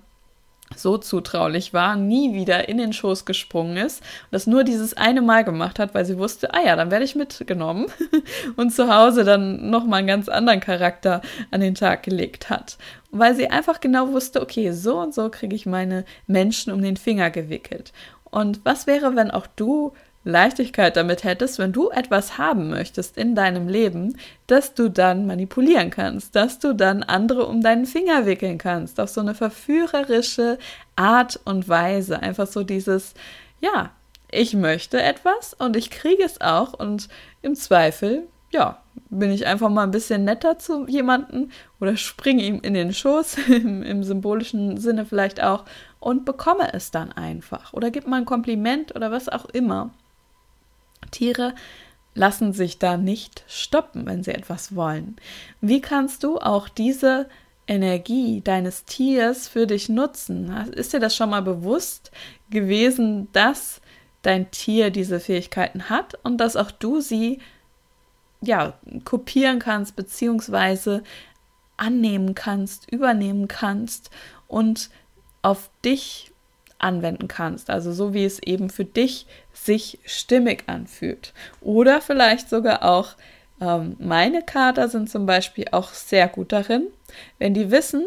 so 0.76 0.99
zutraulich 0.99 1.73
war, 1.73 1.97
nie 1.97 2.35
wieder 2.35 2.68
in 2.68 2.76
den 2.76 2.92
Schoß 2.92 3.25
gesprungen 3.25 3.76
ist 3.76 4.00
und 4.00 4.32
das 4.32 4.47
nur 4.47 4.64
dieses 4.64 4.94
eine 4.94 5.23
Mal 5.23 5.44
gemacht 5.44 5.78
hat, 5.78 5.94
weil 5.94 6.04
sie 6.04 6.18
wusste, 6.18 6.52
ah 6.52 6.61
ja, 6.64 6.76
dann 6.76 6.90
werde 6.90 7.04
ich 7.04 7.14
mitgenommen 7.14 7.87
und 8.56 8.70
zu 8.70 8.94
Hause 8.94 9.25
dann 9.25 9.70
nochmal 9.70 10.00
einen 10.00 10.08
ganz 10.08 10.28
anderen 10.28 10.61
Charakter 10.61 11.23
an 11.50 11.61
den 11.61 11.75
Tag 11.75 12.02
gelegt 12.02 12.50
hat. 12.50 12.76
weil 13.11 13.35
sie 13.35 13.49
einfach 13.49 13.80
genau 13.80 14.12
wusste, 14.12 14.42
okay, 14.42 14.73
so 14.73 14.99
und 14.99 15.14
so 15.14 15.30
kriege 15.30 15.56
ich 15.56 15.64
meine 15.64 16.04
Menschen 16.26 16.73
um 16.73 16.82
den 16.82 16.99
Finger 16.99 17.30
gewickelt. 17.30 17.92
Und 18.25 18.61
was 18.64 18.87
wäre, 18.87 19.16
wenn 19.16 19.30
auch 19.30 19.47
du 19.47 19.92
Leichtigkeit 20.28 20.97
damit 20.97 21.25
hättest, 21.25 21.58
wenn 21.58 21.73
du 21.73 21.90
etwas 21.90 22.38
haben 22.38 22.70
möchtest 22.70 23.16
in 23.16 23.35
deinem 23.35 23.68
Leben, 23.68 24.16
dass 24.47 24.75
du 24.75 24.88
dann 24.90 25.26
manipulieren 25.26 25.90
kannst, 25.90 26.37
dass 26.37 26.58
du 26.58 26.75
dann 26.75 27.02
andere 27.02 27.47
um 27.47 27.62
deinen 27.62 27.87
Finger 27.87 28.26
wickeln 28.26 28.58
kannst, 28.58 29.00
auf 29.00 29.08
so 29.08 29.20
eine 29.20 29.35
verführerische 29.35 30.58
Art 30.97 31.40
und 31.44 31.68
Weise. 31.68 32.20
Einfach 32.20 32.47
so 32.47 32.62
dieses, 32.62 33.14
ja, 33.61 33.90
ich 34.30 34.54
möchte 34.54 35.02
etwas 35.02 35.54
und 35.54 35.76
ich 35.76 35.90
kriege 35.90 36.23
es 36.23 36.40
auch 36.40 36.75
und 36.75 37.08
im 37.42 37.54
Zweifel, 37.54 38.28
ja, 38.50 38.82
bin 39.11 39.30
ich 39.30 39.47
einfach 39.47 39.70
mal 39.70 39.85
ein 39.85 39.90
bisschen 39.90 40.25
netter 40.25 40.58
zu 40.58 40.87
jemandem 40.87 41.50
oder 41.80 41.97
springe 41.97 42.42
ihm 42.42 42.61
in 42.61 42.75
den 42.75 42.92
Schoß, 42.92 43.38
im, 43.49 43.82
im, 43.82 44.02
symbolischen 44.02 44.76
Sinne 44.78 45.06
vielleicht 45.06 45.42
auch, 45.42 45.64
und 46.00 46.25
bekomme 46.25 46.73
es 46.75 46.90
dann 46.90 47.12
einfach. 47.12 47.73
Oder 47.73 47.90
gib 47.90 48.06
mal 48.06 48.18
ein 48.18 48.25
Kompliment 48.25 48.94
oder 48.94 49.11
was 49.11 49.28
auch 49.28 49.47
immer. 49.47 49.90
Tiere 51.11 51.55
lassen 52.14 52.52
sich 52.52 52.78
da 52.78 52.97
nicht 52.97 53.45
stoppen, 53.47 54.07
wenn 54.07 54.23
sie 54.23 54.33
etwas 54.33 54.75
wollen. 54.75 55.17
Wie 55.61 55.81
kannst 55.81 56.25
du 56.25 56.38
auch 56.38 56.69
diese 56.69 57.28
Energie 57.67 58.40
deines 58.40 58.85
Tiers 58.85 59.49
für 59.49 59.67
dich 59.67 59.88
nutzen? 59.88 60.50
Ist 60.73 60.93
dir 60.93 61.00
das 61.00 61.14
schon 61.14 61.31
mal 61.31 61.43
bewusst 61.43 62.11
gewesen, 62.50 63.28
dass 63.33 63.81
dein 64.23 64.50
Tier 64.50 64.90
diese 64.90 65.21
Fähigkeiten 65.21 65.88
hat 65.88 66.19
und 66.25 66.38
dass 66.38 66.57
auch 66.57 66.71
du 66.71 67.00
sie 67.00 67.38
ja 68.40 68.78
kopieren 69.05 69.59
kannst 69.59 69.97
beziehungsweise 69.97 71.02
annehmen 71.76 72.35
kannst, 72.35 72.90
übernehmen 72.90 73.49
kannst 73.49 74.11
und 74.49 74.90
auf 75.43 75.71
dich 75.85 76.33
anwenden 76.78 77.28
kannst. 77.28 77.70
Also 77.70 77.92
so 77.92 78.14
wie 78.14 78.25
es 78.25 78.42
eben 78.42 78.70
für 78.70 78.85
dich 78.85 79.26
sich 79.52 79.99
stimmig 80.04 80.64
anfühlt. 80.66 81.32
Oder 81.61 82.00
vielleicht 82.00 82.49
sogar 82.49 82.85
auch 82.85 83.16
ähm, 83.61 83.97
meine 83.99 84.42
Kater 84.42 84.88
sind 84.88 85.11
zum 85.11 85.26
Beispiel 85.26 85.66
auch 85.73 85.92
sehr 85.92 86.28
gut 86.28 86.52
darin, 86.52 86.87
wenn 87.38 87.54
die 87.54 87.70
wissen, 87.70 88.06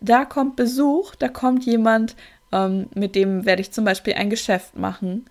da 0.00 0.24
kommt 0.24 0.56
Besuch, 0.56 1.14
da 1.14 1.28
kommt 1.28 1.64
jemand, 1.66 2.16
ähm, 2.52 2.88
mit 2.94 3.14
dem 3.14 3.44
werde 3.44 3.62
ich 3.62 3.72
zum 3.72 3.84
Beispiel 3.84 4.14
ein 4.14 4.30
Geschäft 4.30 4.76
machen 4.76 5.26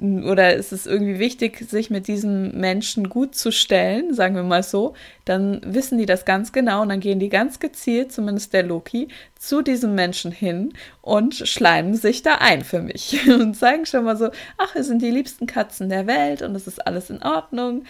oder 0.00 0.54
ist 0.54 0.72
es 0.72 0.86
irgendwie 0.86 1.20
wichtig, 1.20 1.58
sich 1.70 1.88
mit 1.88 2.08
diesem 2.08 2.58
Menschen 2.58 3.08
gut 3.08 3.36
zu 3.36 3.52
stellen, 3.52 4.12
sagen 4.12 4.34
wir 4.34 4.42
mal 4.42 4.64
so, 4.64 4.94
dann 5.24 5.60
wissen 5.64 5.98
die 5.98 6.06
das 6.06 6.24
ganz 6.24 6.52
genau 6.52 6.82
und 6.82 6.88
dann 6.88 6.98
gehen 6.98 7.20
die 7.20 7.28
ganz 7.28 7.60
gezielt, 7.60 8.10
zumindest 8.10 8.52
der 8.52 8.64
Loki, 8.64 9.08
zu 9.38 9.62
diesem 9.62 9.94
Menschen 9.94 10.32
hin 10.32 10.72
und 11.00 11.36
schleimen 11.36 11.94
sich 11.94 12.22
da 12.22 12.36
ein 12.40 12.64
für 12.64 12.82
mich 12.82 13.28
und 13.28 13.54
zeigen 13.54 13.86
schon 13.86 14.04
mal 14.04 14.16
so, 14.16 14.30
ach, 14.58 14.74
wir 14.74 14.82
sind 14.82 15.00
die 15.00 15.12
liebsten 15.12 15.46
Katzen 15.46 15.88
der 15.88 16.08
Welt 16.08 16.42
und 16.42 16.56
es 16.56 16.66
ist 16.66 16.84
alles 16.84 17.10
in 17.10 17.22
Ordnung. 17.22 17.84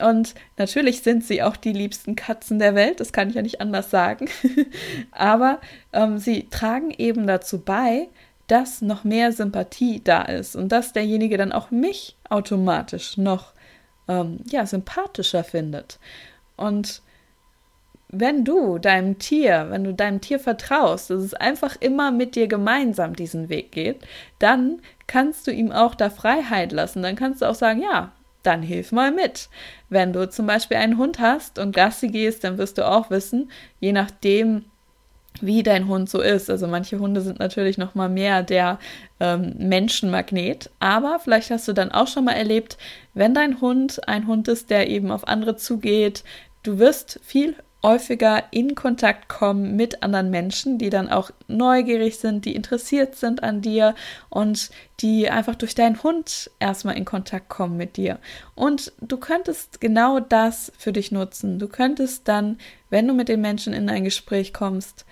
Und 0.00 0.34
natürlich 0.56 1.02
sind 1.02 1.24
sie 1.24 1.42
auch 1.42 1.56
die 1.56 1.72
liebsten 1.72 2.14
Katzen 2.14 2.58
der 2.58 2.74
Welt, 2.74 3.00
das 3.00 3.12
kann 3.12 3.28
ich 3.28 3.34
ja 3.34 3.42
nicht 3.42 3.60
anders 3.60 3.90
sagen. 3.90 4.28
Aber 5.10 5.60
ähm, 5.92 6.18
sie 6.18 6.48
tragen 6.50 6.90
eben 6.96 7.26
dazu 7.26 7.60
bei, 7.60 8.08
dass 8.48 8.82
noch 8.82 9.04
mehr 9.04 9.32
Sympathie 9.32 10.02
da 10.02 10.22
ist 10.22 10.56
und 10.56 10.72
dass 10.72 10.92
derjenige 10.92 11.36
dann 11.36 11.52
auch 11.52 11.70
mich 11.70 12.16
automatisch 12.28 13.16
noch 13.16 13.52
ähm, 14.08 14.40
ja, 14.50 14.66
sympathischer 14.66 15.44
findet. 15.44 15.98
Und 16.56 17.02
wenn 18.10 18.44
du 18.44 18.78
deinem 18.78 19.18
Tier, 19.18 19.66
wenn 19.70 19.84
du 19.84 19.92
deinem 19.92 20.20
Tier 20.20 20.40
vertraust, 20.40 21.10
dass 21.10 21.22
es 21.22 21.34
einfach 21.34 21.76
immer 21.80 22.10
mit 22.10 22.34
dir 22.34 22.48
gemeinsam 22.48 23.14
diesen 23.14 23.50
Weg 23.50 23.70
geht, 23.72 24.00
dann 24.38 24.80
kannst 25.06 25.46
du 25.46 25.52
ihm 25.52 25.72
auch 25.72 25.94
da 25.94 26.08
Freiheit 26.08 26.72
lassen. 26.72 27.02
Dann 27.02 27.16
kannst 27.16 27.42
du 27.42 27.46
auch 27.46 27.54
sagen, 27.54 27.82
ja, 27.82 28.12
dann 28.42 28.62
hilf 28.62 28.92
mal 28.92 29.12
mit. 29.12 29.50
Wenn 29.90 30.14
du 30.14 30.28
zum 30.30 30.46
Beispiel 30.46 30.78
einen 30.78 30.96
Hund 30.96 31.18
hast 31.18 31.58
und 31.58 31.76
Gassi 31.76 32.08
gehst, 32.08 32.44
dann 32.44 32.56
wirst 32.56 32.78
du 32.78 32.88
auch 32.88 33.10
wissen, 33.10 33.50
je 33.78 33.92
nachdem, 33.92 34.64
wie 35.40 35.62
dein 35.62 35.88
Hund 35.88 36.08
so 36.08 36.20
ist. 36.20 36.50
Also 36.50 36.66
manche 36.66 36.98
Hunde 36.98 37.20
sind 37.20 37.38
natürlich 37.38 37.78
noch 37.78 37.94
mal 37.94 38.08
mehr 38.08 38.42
der 38.42 38.78
ähm, 39.20 39.54
Menschenmagnet, 39.58 40.70
aber 40.80 41.18
vielleicht 41.18 41.50
hast 41.50 41.68
du 41.68 41.72
dann 41.72 41.92
auch 41.92 42.08
schon 42.08 42.24
mal 42.24 42.32
erlebt, 42.32 42.78
wenn 43.14 43.34
dein 43.34 43.60
Hund 43.60 44.06
ein 44.08 44.26
Hund 44.26 44.48
ist, 44.48 44.70
der 44.70 44.88
eben 44.88 45.10
auf 45.10 45.26
andere 45.26 45.56
zugeht, 45.56 46.24
du 46.62 46.78
wirst 46.78 47.20
viel 47.22 47.54
häufiger 47.82 48.42
in 48.50 48.74
Kontakt 48.74 49.28
kommen 49.28 49.76
mit 49.76 50.02
anderen 50.02 50.30
Menschen, 50.30 50.78
die 50.78 50.90
dann 50.90 51.08
auch 51.08 51.30
neugierig 51.46 52.18
sind, 52.18 52.44
die 52.44 52.54
interessiert 52.54 53.14
sind 53.14 53.42
an 53.42 53.60
dir 53.60 53.94
und 54.30 54.70
die 55.00 55.30
einfach 55.30 55.54
durch 55.54 55.74
deinen 55.74 56.02
Hund 56.02 56.50
erstmal 56.58 56.96
in 56.96 57.04
Kontakt 57.04 57.48
kommen 57.48 57.76
mit 57.76 57.96
dir. 57.96 58.18
Und 58.56 58.92
du 59.00 59.16
könntest 59.16 59.80
genau 59.80 60.18
das 60.18 60.72
für 60.76 60.92
dich 60.92 61.12
nutzen. 61.12 61.58
Du 61.58 61.68
könntest 61.68 62.26
dann, 62.26 62.58
wenn 62.90 63.06
du 63.06 63.14
mit 63.14 63.28
den 63.28 63.40
Menschen 63.40 63.72
in 63.72 63.88
ein 63.88 64.04
Gespräch 64.04 64.52
kommst, 64.52 65.06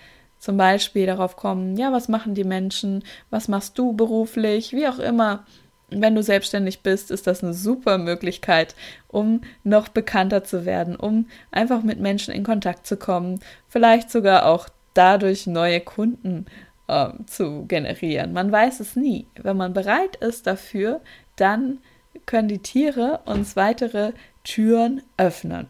zum 0.47 0.55
Beispiel 0.55 1.05
darauf 1.05 1.35
kommen, 1.35 1.75
ja, 1.75 1.91
was 1.91 2.07
machen 2.07 2.33
die 2.33 2.45
Menschen, 2.45 3.03
was 3.29 3.49
machst 3.49 3.77
du 3.77 3.91
beruflich, 3.91 4.71
wie 4.71 4.87
auch 4.87 4.97
immer. 4.97 5.43
Wenn 5.89 6.15
du 6.15 6.23
selbstständig 6.23 6.83
bist, 6.83 7.11
ist 7.11 7.27
das 7.27 7.43
eine 7.43 7.53
super 7.53 7.97
Möglichkeit, 7.97 8.73
um 9.09 9.41
noch 9.65 9.89
bekannter 9.89 10.45
zu 10.45 10.63
werden, 10.65 10.95
um 10.95 11.27
einfach 11.51 11.83
mit 11.83 11.99
Menschen 11.99 12.33
in 12.33 12.45
Kontakt 12.45 12.87
zu 12.87 12.95
kommen, 12.95 13.41
vielleicht 13.67 14.09
sogar 14.09 14.45
auch 14.45 14.69
dadurch 14.93 15.47
neue 15.47 15.81
Kunden 15.81 16.45
äh, 16.87 17.09
zu 17.25 17.65
generieren. 17.65 18.31
Man 18.31 18.49
weiß 18.49 18.79
es 18.79 18.95
nie. 18.95 19.27
Wenn 19.35 19.57
man 19.57 19.73
bereit 19.73 20.15
ist 20.15 20.47
dafür, 20.47 21.01
dann 21.35 21.79
können 22.25 22.47
die 22.47 22.59
Tiere 22.59 23.19
uns 23.25 23.57
weitere 23.57 24.13
Türen 24.45 25.01
öffnen. 25.17 25.67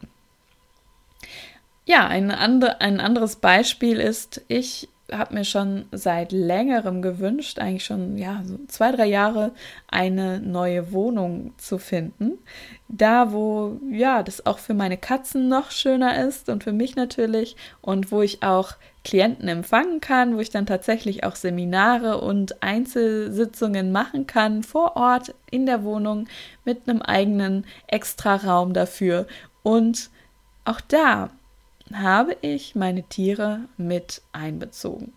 Ja, 1.87 2.05
ein, 2.05 2.31
andre, 2.31 2.81
ein 2.81 2.99
anderes 2.99 3.37
Beispiel 3.37 4.01
ist, 4.01 4.41
ich 4.49 4.89
habe 5.09 5.35
mir 5.35 5.45
schon 5.45 5.85
seit 5.93 6.33
längerem 6.33 7.01
gewünscht, 7.01 7.59
eigentlich 7.59 7.85
schon 7.85 8.17
ja 8.17 8.41
so 8.43 8.59
zwei 8.67 8.91
drei 8.91 9.05
Jahre 9.05 9.53
eine 9.87 10.41
neue 10.41 10.91
Wohnung 10.91 11.53
zu 11.55 11.77
finden, 11.77 12.39
da 12.89 13.31
wo 13.31 13.79
ja 13.89 14.21
das 14.21 14.45
auch 14.45 14.59
für 14.59 14.73
meine 14.73 14.97
Katzen 14.97 15.47
noch 15.47 15.71
schöner 15.71 16.27
ist 16.27 16.49
und 16.49 16.65
für 16.65 16.73
mich 16.73 16.97
natürlich 16.97 17.55
und 17.79 18.11
wo 18.11 18.21
ich 18.21 18.43
auch 18.43 18.73
Klienten 19.05 19.47
empfangen 19.47 20.01
kann, 20.01 20.35
wo 20.35 20.41
ich 20.41 20.49
dann 20.49 20.65
tatsächlich 20.65 21.23
auch 21.23 21.37
Seminare 21.37 22.19
und 22.19 22.61
Einzelsitzungen 22.61 23.93
machen 23.93 24.27
kann 24.27 24.61
vor 24.61 24.97
Ort 24.97 25.33
in 25.49 25.65
der 25.65 25.85
Wohnung 25.85 26.27
mit 26.65 26.89
einem 26.89 27.01
eigenen 27.01 27.65
Extraraum 27.87 28.73
dafür. 28.73 29.25
Und 29.63 30.09
auch 30.65 30.81
da 30.81 31.29
habe 31.93 32.35
ich 32.41 32.75
meine 32.75 33.03
Tiere 33.03 33.61
mit 33.77 34.21
einbezogen. 34.31 35.13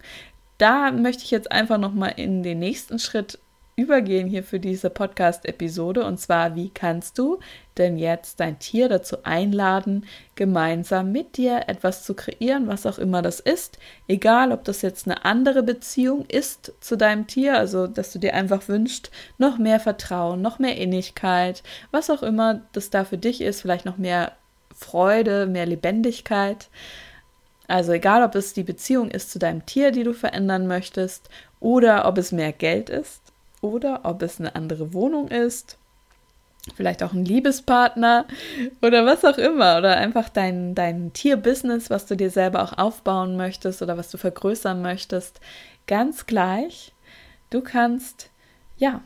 Da 0.59 0.91
möchte 0.93 1.25
ich 1.25 1.31
jetzt 1.31 1.51
einfach 1.51 1.79
noch 1.79 1.95
mal 1.95 2.09
in 2.09 2.43
den 2.43 2.59
nächsten 2.59 2.99
Schritt 2.99 3.39
übergehen 3.81 4.29
hier 4.29 4.45
für 4.45 4.61
diese 4.61 4.91
Podcast-Episode. 4.91 6.05
Und 6.05 6.19
zwar, 6.19 6.55
wie 6.55 6.71
kannst 6.71 7.19
du 7.19 7.39
denn 7.79 7.97
jetzt 7.97 8.41
dein 8.41 8.59
Tier 8.59 8.89
dazu 8.89 9.25
einladen, 9.25 10.05
gemeinsam 10.35 11.13
mit 11.13 11.39
dir 11.39 11.63
etwas 11.67 12.05
zu 12.05 12.15
kreieren, 12.15 12.69
was 12.69 12.85
auch 12.85 12.99
immer 12.99 13.23
das 13.23 13.41
ist. 13.41 13.79
Egal, 14.07 14.53
ob 14.53 14.65
das 14.65 14.83
jetzt 14.83 15.07
eine 15.07 15.25
andere 15.25 15.63
Beziehung 15.63 16.27
ist 16.27 16.75
zu 16.81 16.97
deinem 16.97 17.27
Tier, 17.27 17.57
also 17.57 17.87
dass 17.87 18.13
du 18.13 18.19
dir 18.19 18.35
einfach 18.35 18.69
wünschst, 18.69 19.11
noch 19.39 19.57
mehr 19.57 19.81
Vertrauen, 19.81 20.43
noch 20.43 20.59
mehr 20.59 20.77
Innigkeit, 20.77 21.63
was 21.91 22.11
auch 22.11 22.23
immer 22.23 22.61
das 22.73 22.91
da 22.91 23.05
für 23.05 23.19
dich 23.19 23.41
ist, 23.41 23.63
vielleicht 23.63 23.87
noch 23.87 23.97
mehr 23.97 24.33
Freude, 24.81 25.47
mehr 25.47 25.67
Lebendigkeit. 25.67 26.69
Also 27.69 27.93
egal, 27.93 28.25
ob 28.25 28.35
es 28.35 28.53
die 28.53 28.65
Beziehung 28.65 29.11
ist 29.11 29.31
zu 29.31 29.39
deinem 29.39 29.65
Tier, 29.65 29.93
die 29.93 30.03
du 30.03 30.13
verändern 30.13 30.67
möchtest, 30.67 31.29
oder 31.61 32.07
ob 32.07 32.19
es 32.19 32.33
mehr 32.33 32.53
Geld 32.53 32.91
ist, 32.91 33.21
oder 33.61 34.01
ob 34.05 34.23
es 34.23 34.41
eine 34.41 34.57
andere 34.57 34.93
Wohnung 34.93 35.29
ist, 35.29 35.77
vielleicht 36.75 37.03
auch 37.03 37.13
ein 37.13 37.25
Liebespartner 37.25 38.27
oder 38.83 39.07
was 39.07 39.25
auch 39.25 39.39
immer, 39.39 39.79
oder 39.79 39.97
einfach 39.97 40.29
dein, 40.29 40.75
dein 40.75 41.13
Tierbusiness, 41.13 41.91
was 41.91 42.07
du 42.07 42.17
dir 42.17 42.31
selber 42.31 42.63
auch 42.63 42.77
aufbauen 42.77 43.37
möchtest 43.37 43.83
oder 43.83 43.97
was 43.97 44.11
du 44.11 44.19
vergrößern 44.19 44.83
möchtest, 44.83 45.41
ganz 45.87 46.27
gleich. 46.27 46.93
Du 47.51 47.61
kannst, 47.61 48.31
ja, 48.79 49.03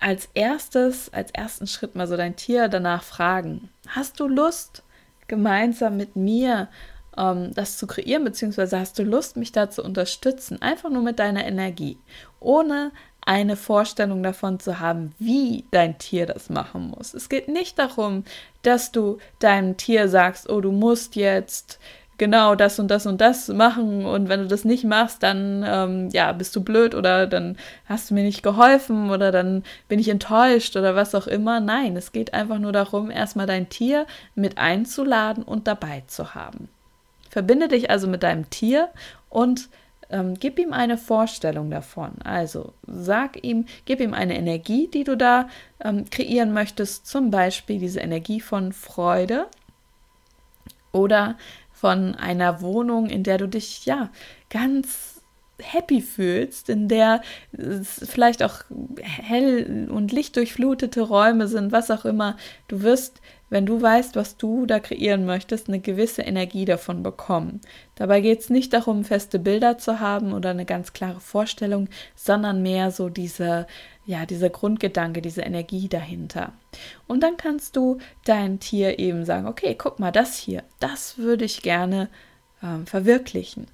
als 0.00 0.28
erstes, 0.34 1.12
als 1.12 1.30
ersten 1.32 1.66
Schritt 1.66 1.94
mal 1.94 2.06
so 2.06 2.16
dein 2.16 2.36
Tier 2.36 2.68
danach 2.68 3.02
fragen, 3.02 3.70
hast 3.88 4.20
du 4.20 4.28
Lust, 4.28 4.82
gemeinsam 5.28 5.96
mit 5.96 6.16
mir 6.16 6.68
ähm, 7.16 7.52
das 7.54 7.76
zu 7.76 7.86
kreieren, 7.86 8.24
beziehungsweise 8.24 8.78
hast 8.78 8.98
du 8.98 9.02
Lust, 9.02 9.36
mich 9.36 9.52
da 9.52 9.70
zu 9.70 9.82
unterstützen, 9.82 10.60
einfach 10.62 10.90
nur 10.90 11.02
mit 11.02 11.18
deiner 11.18 11.44
Energie, 11.44 11.98
ohne 12.40 12.92
eine 13.20 13.56
Vorstellung 13.56 14.22
davon 14.22 14.58
zu 14.58 14.80
haben, 14.80 15.14
wie 15.18 15.66
dein 15.70 15.98
Tier 15.98 16.24
das 16.24 16.48
machen 16.48 16.94
muss. 16.96 17.12
Es 17.12 17.28
geht 17.28 17.48
nicht 17.48 17.78
darum, 17.78 18.24
dass 18.62 18.90
du 18.90 19.18
deinem 19.38 19.76
Tier 19.76 20.08
sagst, 20.08 20.48
oh, 20.48 20.62
du 20.62 20.72
musst 20.72 21.14
jetzt 21.14 21.78
genau 22.18 22.54
das 22.54 22.78
und 22.78 22.88
das 22.88 23.06
und 23.06 23.20
das 23.20 23.48
machen 23.48 24.04
und 24.04 24.28
wenn 24.28 24.40
du 24.40 24.46
das 24.46 24.64
nicht 24.64 24.84
machst, 24.84 25.22
dann 25.22 25.64
ähm, 25.66 26.08
ja, 26.10 26.32
bist 26.32 26.54
du 26.54 26.62
blöd 26.62 26.94
oder 26.94 27.26
dann 27.26 27.56
hast 27.86 28.10
du 28.10 28.14
mir 28.14 28.24
nicht 28.24 28.42
geholfen 28.42 29.10
oder 29.10 29.32
dann 29.32 29.62
bin 29.88 29.98
ich 29.98 30.08
enttäuscht 30.08 30.76
oder 30.76 30.94
was 30.94 31.14
auch 31.14 31.26
immer. 31.26 31.60
Nein, 31.60 31.96
es 31.96 32.12
geht 32.12 32.34
einfach 32.34 32.58
nur 32.58 32.72
darum, 32.72 33.10
erstmal 33.10 33.46
dein 33.46 33.68
Tier 33.68 34.06
mit 34.34 34.58
einzuladen 34.58 35.44
und 35.44 35.66
dabei 35.66 36.02
zu 36.08 36.34
haben. 36.34 36.68
Verbinde 37.30 37.68
dich 37.68 37.90
also 37.90 38.08
mit 38.08 38.22
deinem 38.22 38.50
Tier 38.50 38.88
und 39.30 39.68
ähm, 40.10 40.34
gib 40.38 40.58
ihm 40.58 40.72
eine 40.72 40.98
Vorstellung 40.98 41.70
davon. 41.70 42.12
Also 42.24 42.72
sag 42.86 43.44
ihm, 43.44 43.66
gib 43.84 44.00
ihm 44.00 44.14
eine 44.14 44.36
Energie, 44.36 44.88
die 44.92 45.04
du 45.04 45.16
da 45.16 45.48
ähm, 45.80 46.08
kreieren 46.10 46.52
möchtest, 46.52 47.06
zum 47.06 47.30
Beispiel 47.30 47.78
diese 47.78 48.00
Energie 48.00 48.40
von 48.40 48.72
Freude 48.72 49.46
oder 50.92 51.36
von 51.80 52.14
einer 52.14 52.60
Wohnung, 52.60 53.06
in 53.06 53.22
der 53.22 53.38
du 53.38 53.46
dich 53.46 53.86
ja 53.86 54.10
ganz 54.50 55.20
happy 55.60 56.00
fühlst, 56.00 56.68
in 56.68 56.88
der 56.88 57.22
es 57.52 58.00
vielleicht 58.04 58.42
auch 58.42 58.62
hell 59.00 59.88
und 59.90 60.12
lichtdurchflutete 60.12 61.02
Räume 61.02 61.48
sind, 61.48 61.72
was 61.72 61.90
auch 61.90 62.04
immer. 62.04 62.36
Du 62.68 62.82
wirst 62.82 63.20
wenn 63.50 63.66
du 63.66 63.80
weißt, 63.80 64.16
was 64.16 64.36
du 64.36 64.66
da 64.66 64.80
kreieren 64.80 65.24
möchtest, 65.24 65.68
eine 65.68 65.80
gewisse 65.80 66.22
Energie 66.22 66.64
davon 66.64 67.02
bekommen. 67.02 67.60
Dabei 67.94 68.20
geht 68.20 68.40
es 68.40 68.50
nicht 68.50 68.72
darum, 68.72 69.04
feste 69.04 69.38
Bilder 69.38 69.78
zu 69.78 70.00
haben 70.00 70.32
oder 70.32 70.50
eine 70.50 70.64
ganz 70.64 70.92
klare 70.92 71.20
Vorstellung, 71.20 71.88
sondern 72.14 72.62
mehr 72.62 72.90
so 72.90 73.08
diese, 73.08 73.66
ja, 74.06 74.26
dieser 74.26 74.50
Grundgedanke, 74.50 75.22
diese 75.22 75.42
Energie 75.42 75.88
dahinter. 75.88 76.52
Und 77.06 77.22
dann 77.22 77.36
kannst 77.36 77.76
du 77.76 77.98
dein 78.24 78.60
Tier 78.60 78.98
eben 78.98 79.24
sagen, 79.24 79.46
okay, 79.46 79.74
guck 79.76 79.98
mal, 79.98 80.12
das 80.12 80.36
hier, 80.36 80.62
das 80.80 81.18
würde 81.18 81.44
ich 81.44 81.62
gerne 81.62 82.08
ähm, 82.62 82.86
verwirklichen. 82.86 83.66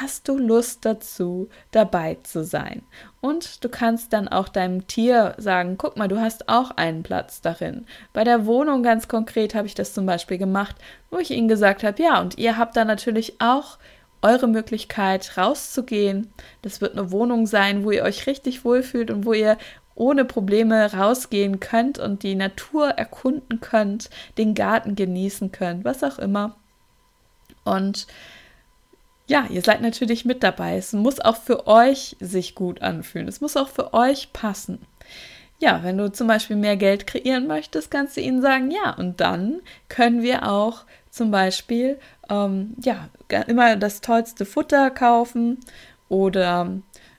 Hast 0.00 0.28
du 0.28 0.36
Lust 0.36 0.84
dazu, 0.84 1.48
dabei 1.70 2.18
zu 2.22 2.44
sein? 2.44 2.82
Und 3.20 3.62
du 3.64 3.68
kannst 3.68 4.12
dann 4.12 4.28
auch 4.28 4.48
deinem 4.48 4.86
Tier 4.86 5.34
sagen, 5.38 5.76
guck 5.76 5.96
mal, 5.96 6.08
du 6.08 6.20
hast 6.20 6.48
auch 6.48 6.70
einen 6.72 7.02
Platz 7.02 7.40
darin. 7.40 7.86
Bei 8.12 8.24
der 8.24 8.46
Wohnung 8.46 8.82
ganz 8.82 9.08
konkret 9.08 9.54
habe 9.54 9.66
ich 9.66 9.74
das 9.74 9.92
zum 9.92 10.06
Beispiel 10.06 10.38
gemacht, 10.38 10.76
wo 11.10 11.18
ich 11.18 11.30
ihnen 11.30 11.48
gesagt 11.48 11.82
habe, 11.82 12.02
ja, 12.02 12.20
und 12.20 12.38
ihr 12.38 12.56
habt 12.56 12.76
da 12.76 12.84
natürlich 12.84 13.40
auch 13.40 13.78
eure 14.22 14.48
Möglichkeit 14.48 15.36
rauszugehen. 15.36 16.32
Das 16.62 16.80
wird 16.80 16.96
eine 16.96 17.10
Wohnung 17.10 17.46
sein, 17.46 17.84
wo 17.84 17.90
ihr 17.90 18.02
euch 18.02 18.26
richtig 18.26 18.64
wohlfühlt 18.64 19.10
und 19.10 19.24
wo 19.24 19.32
ihr 19.32 19.56
ohne 19.94 20.24
Probleme 20.24 20.92
rausgehen 20.92 21.60
könnt 21.60 21.98
und 21.98 22.22
die 22.22 22.34
Natur 22.34 22.88
erkunden 22.88 23.60
könnt, 23.60 24.08
den 24.38 24.54
Garten 24.54 24.94
genießen 24.94 25.52
könnt, 25.52 25.84
was 25.84 26.02
auch 26.02 26.18
immer. 26.18 26.56
Und 27.64 28.06
ja, 29.26 29.46
ihr 29.48 29.62
seid 29.62 29.80
natürlich 29.80 30.24
mit 30.24 30.42
dabei. 30.42 30.76
Es 30.76 30.92
muss 30.92 31.20
auch 31.20 31.36
für 31.36 31.66
euch 31.66 32.16
sich 32.18 32.54
gut 32.54 32.82
anfühlen. 32.82 33.28
Es 33.28 33.40
muss 33.40 33.56
auch 33.56 33.68
für 33.68 33.94
euch 33.94 34.32
passen. 34.32 34.80
Ja, 35.60 35.82
wenn 35.84 35.98
du 35.98 36.10
zum 36.10 36.26
Beispiel 36.26 36.56
mehr 36.56 36.76
Geld 36.76 37.06
kreieren 37.06 37.46
möchtest, 37.46 37.90
kannst 37.90 38.16
du 38.16 38.22
ihnen 38.22 38.40
sagen, 38.40 38.70
ja, 38.70 38.94
und 38.94 39.20
dann 39.20 39.60
können 39.88 40.22
wir 40.22 40.48
auch 40.48 40.84
zum 41.10 41.30
Beispiel 41.30 41.98
ähm, 42.30 42.74
ja 42.82 43.08
immer 43.46 43.76
das 43.76 44.00
tollste 44.00 44.46
Futter 44.46 44.90
kaufen 44.90 45.58
oder 46.08 46.72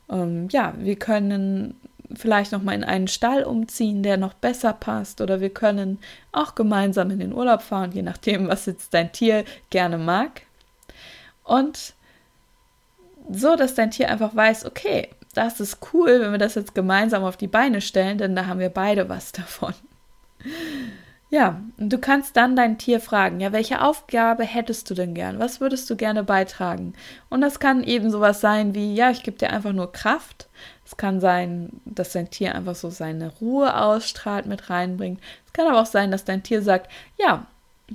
ähm, 0.09 0.47
ja, 0.51 0.73
wir 0.77 0.95
können 0.97 1.79
vielleicht 2.15 2.51
noch 2.51 2.61
mal 2.61 2.73
in 2.73 2.83
einen 2.83 3.07
Stall 3.07 3.43
umziehen, 3.43 4.03
der 4.03 4.17
noch 4.17 4.33
besser 4.33 4.73
passt 4.73 5.21
oder 5.21 5.41
wir 5.41 5.49
können 5.49 5.99
auch 6.31 6.55
gemeinsam 6.55 7.11
in 7.11 7.19
den 7.19 7.33
Urlaub 7.33 7.61
fahren, 7.61 7.91
je 7.91 8.01
nachdem, 8.01 8.47
was 8.47 8.65
jetzt 8.65 8.93
dein 8.93 9.11
Tier 9.11 9.45
gerne 9.69 9.97
mag. 9.97 10.41
Und 11.43 11.93
so, 13.29 13.55
dass 13.55 13.75
dein 13.75 13.91
Tier 13.91 14.09
einfach 14.09 14.35
weiß, 14.35 14.65
okay, 14.65 15.09
das 15.33 15.59
ist 15.59 15.77
cool, 15.93 16.19
wenn 16.19 16.31
wir 16.31 16.39
das 16.39 16.55
jetzt 16.55 16.75
gemeinsam 16.75 17.23
auf 17.23 17.37
die 17.37 17.47
Beine 17.47 17.81
stellen, 17.81 18.17
denn 18.17 18.35
da 18.35 18.47
haben 18.47 18.59
wir 18.59 18.69
beide 18.69 19.09
was 19.09 19.31
davon. 19.31 19.73
Ja, 21.31 21.61
und 21.77 21.93
du 21.93 21.97
kannst 21.97 22.35
dann 22.35 22.57
dein 22.57 22.77
Tier 22.77 22.99
fragen, 22.99 23.39
ja, 23.39 23.53
welche 23.53 23.81
Aufgabe 23.81 24.43
hättest 24.43 24.89
du 24.89 24.93
denn 24.93 25.13
gern? 25.13 25.39
Was 25.39 25.61
würdest 25.61 25.89
du 25.89 25.95
gerne 25.95 26.25
beitragen? 26.25 26.93
Und 27.29 27.39
das 27.39 27.61
kann 27.61 27.85
eben 27.85 28.11
sowas 28.11 28.41
sein 28.41 28.75
wie, 28.75 28.93
ja, 28.93 29.11
ich 29.11 29.23
gebe 29.23 29.37
dir 29.37 29.49
einfach 29.49 29.71
nur 29.71 29.93
Kraft. 29.93 30.49
Es 30.85 30.97
kann 30.97 31.21
sein, 31.21 31.69
dass 31.85 32.11
dein 32.11 32.29
Tier 32.29 32.53
einfach 32.53 32.75
so 32.75 32.89
seine 32.89 33.31
Ruhe 33.39 33.77
ausstrahlt, 33.81 34.45
mit 34.45 34.69
reinbringt. 34.69 35.21
Es 35.47 35.53
kann 35.53 35.67
aber 35.67 35.81
auch 35.81 35.85
sein, 35.85 36.11
dass 36.11 36.25
dein 36.25 36.43
Tier 36.43 36.61
sagt, 36.61 36.91
ja, 37.17 37.45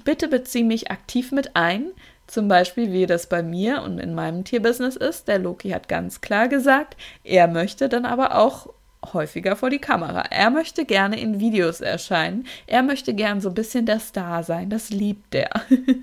bitte 0.03 0.29
bezieh 0.29 0.65
mich 0.65 0.91
aktiv 0.91 1.31
mit 1.31 1.57
ein. 1.57 1.91
Zum 2.27 2.49
Beispiel, 2.49 2.91
wie 2.91 3.05
das 3.05 3.29
bei 3.29 3.43
mir 3.43 3.83
und 3.83 3.99
in 3.99 4.15
meinem 4.15 4.45
Tierbusiness 4.45 4.97
ist. 4.97 5.29
Der 5.29 5.39
Loki 5.39 5.71
hat 5.71 5.89
ganz 5.89 6.23
klar 6.23 6.49
gesagt, 6.49 6.97
er 7.23 7.49
möchte 7.49 7.91
dann 7.91 8.07
aber 8.07 8.37
auch 8.37 8.71
häufiger 9.15 9.57
vor 9.57 9.71
die 9.71 9.79
Kamera. 9.79 10.23
Er 10.31 10.51
möchte 10.51 10.85
gerne 10.85 11.21
in 11.21 11.41
Videos 11.41 11.81
erscheinen. 11.81 12.47
Er 12.67 12.83
möchte 12.83 13.15
gern 13.15 13.41
so 13.41 13.49
ein 13.49 13.55
bisschen 13.55 13.87
der 13.87 14.01
Star 14.01 14.43
sein. 14.43 14.71
Das 14.71 14.91
liebt 14.91 15.35
er. 15.35 15.51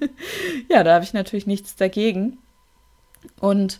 ja, 0.69 0.83
da 0.83 0.95
habe 0.95 1.03
ich 1.03 1.13
natürlich 1.13 1.47
nichts 1.47 1.75
dagegen. 1.75 2.37
Und 3.39 3.79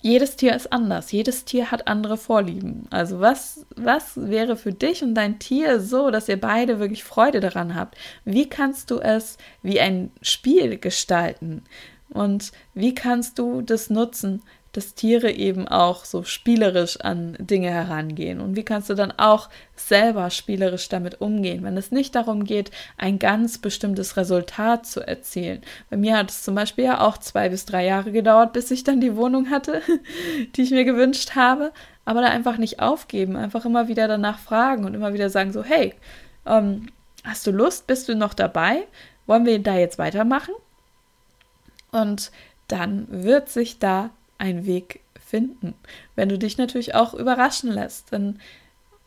jedes 0.00 0.36
Tier 0.36 0.54
ist 0.54 0.72
anders. 0.72 1.10
Jedes 1.10 1.44
Tier 1.44 1.70
hat 1.70 1.88
andere 1.88 2.16
Vorlieben. 2.16 2.86
Also 2.90 3.20
was, 3.20 3.66
was 3.74 4.12
wäre 4.16 4.56
für 4.56 4.72
dich 4.72 5.02
und 5.02 5.14
dein 5.14 5.38
Tier 5.40 5.80
so, 5.80 6.10
dass 6.10 6.28
ihr 6.28 6.40
beide 6.40 6.78
wirklich 6.78 7.02
Freude 7.02 7.40
daran 7.40 7.74
habt? 7.74 7.96
Wie 8.24 8.48
kannst 8.48 8.90
du 8.90 9.00
es 9.00 9.38
wie 9.62 9.80
ein 9.80 10.12
Spiel 10.22 10.78
gestalten? 10.78 11.64
Und 12.10 12.52
wie 12.74 12.94
kannst 12.94 13.38
du 13.38 13.60
das 13.60 13.90
nutzen, 13.90 14.42
dass 14.78 14.94
Tiere 14.94 15.32
eben 15.32 15.66
auch 15.66 16.04
so 16.04 16.22
spielerisch 16.22 17.00
an 17.00 17.36
Dinge 17.40 17.68
herangehen. 17.68 18.40
Und 18.40 18.54
wie 18.54 18.62
kannst 18.62 18.88
du 18.88 18.94
dann 18.94 19.10
auch 19.10 19.48
selber 19.74 20.30
spielerisch 20.30 20.88
damit 20.88 21.20
umgehen, 21.20 21.64
wenn 21.64 21.76
es 21.76 21.90
nicht 21.90 22.14
darum 22.14 22.44
geht, 22.44 22.70
ein 22.96 23.18
ganz 23.18 23.58
bestimmtes 23.58 24.16
Resultat 24.16 24.86
zu 24.86 25.04
erzielen. 25.04 25.62
Bei 25.90 25.96
mir 25.96 26.16
hat 26.16 26.30
es 26.30 26.44
zum 26.44 26.54
Beispiel 26.54 26.84
ja 26.84 27.00
auch 27.00 27.18
zwei 27.18 27.48
bis 27.48 27.64
drei 27.64 27.86
Jahre 27.86 28.12
gedauert, 28.12 28.52
bis 28.52 28.70
ich 28.70 28.84
dann 28.84 29.00
die 29.00 29.16
Wohnung 29.16 29.50
hatte, 29.50 29.82
die 30.54 30.62
ich 30.62 30.70
mir 30.70 30.84
gewünscht 30.84 31.34
habe. 31.34 31.72
Aber 32.04 32.20
da 32.20 32.28
einfach 32.28 32.56
nicht 32.56 32.78
aufgeben, 32.78 33.34
einfach 33.34 33.64
immer 33.64 33.88
wieder 33.88 34.06
danach 34.06 34.38
fragen 34.38 34.84
und 34.84 34.94
immer 34.94 35.12
wieder 35.12 35.28
sagen 35.28 35.52
so, 35.52 35.64
hey, 35.64 35.92
ähm, 36.46 36.86
hast 37.24 37.44
du 37.48 37.50
Lust? 37.50 37.88
Bist 37.88 38.08
du 38.08 38.14
noch 38.14 38.32
dabei? 38.32 38.86
Wollen 39.26 39.44
wir 39.44 39.58
da 39.58 39.76
jetzt 39.76 39.98
weitermachen? 39.98 40.54
Und 41.90 42.30
dann 42.68 43.08
wird 43.10 43.48
sich 43.48 43.80
da 43.80 44.10
einen 44.38 44.66
Weg 44.66 45.00
finden. 45.18 45.74
Wenn 46.16 46.28
du 46.28 46.38
dich 46.38 46.58
natürlich 46.58 46.94
auch 46.94 47.14
überraschen 47.14 47.70
lässt, 47.70 48.12
denn 48.12 48.38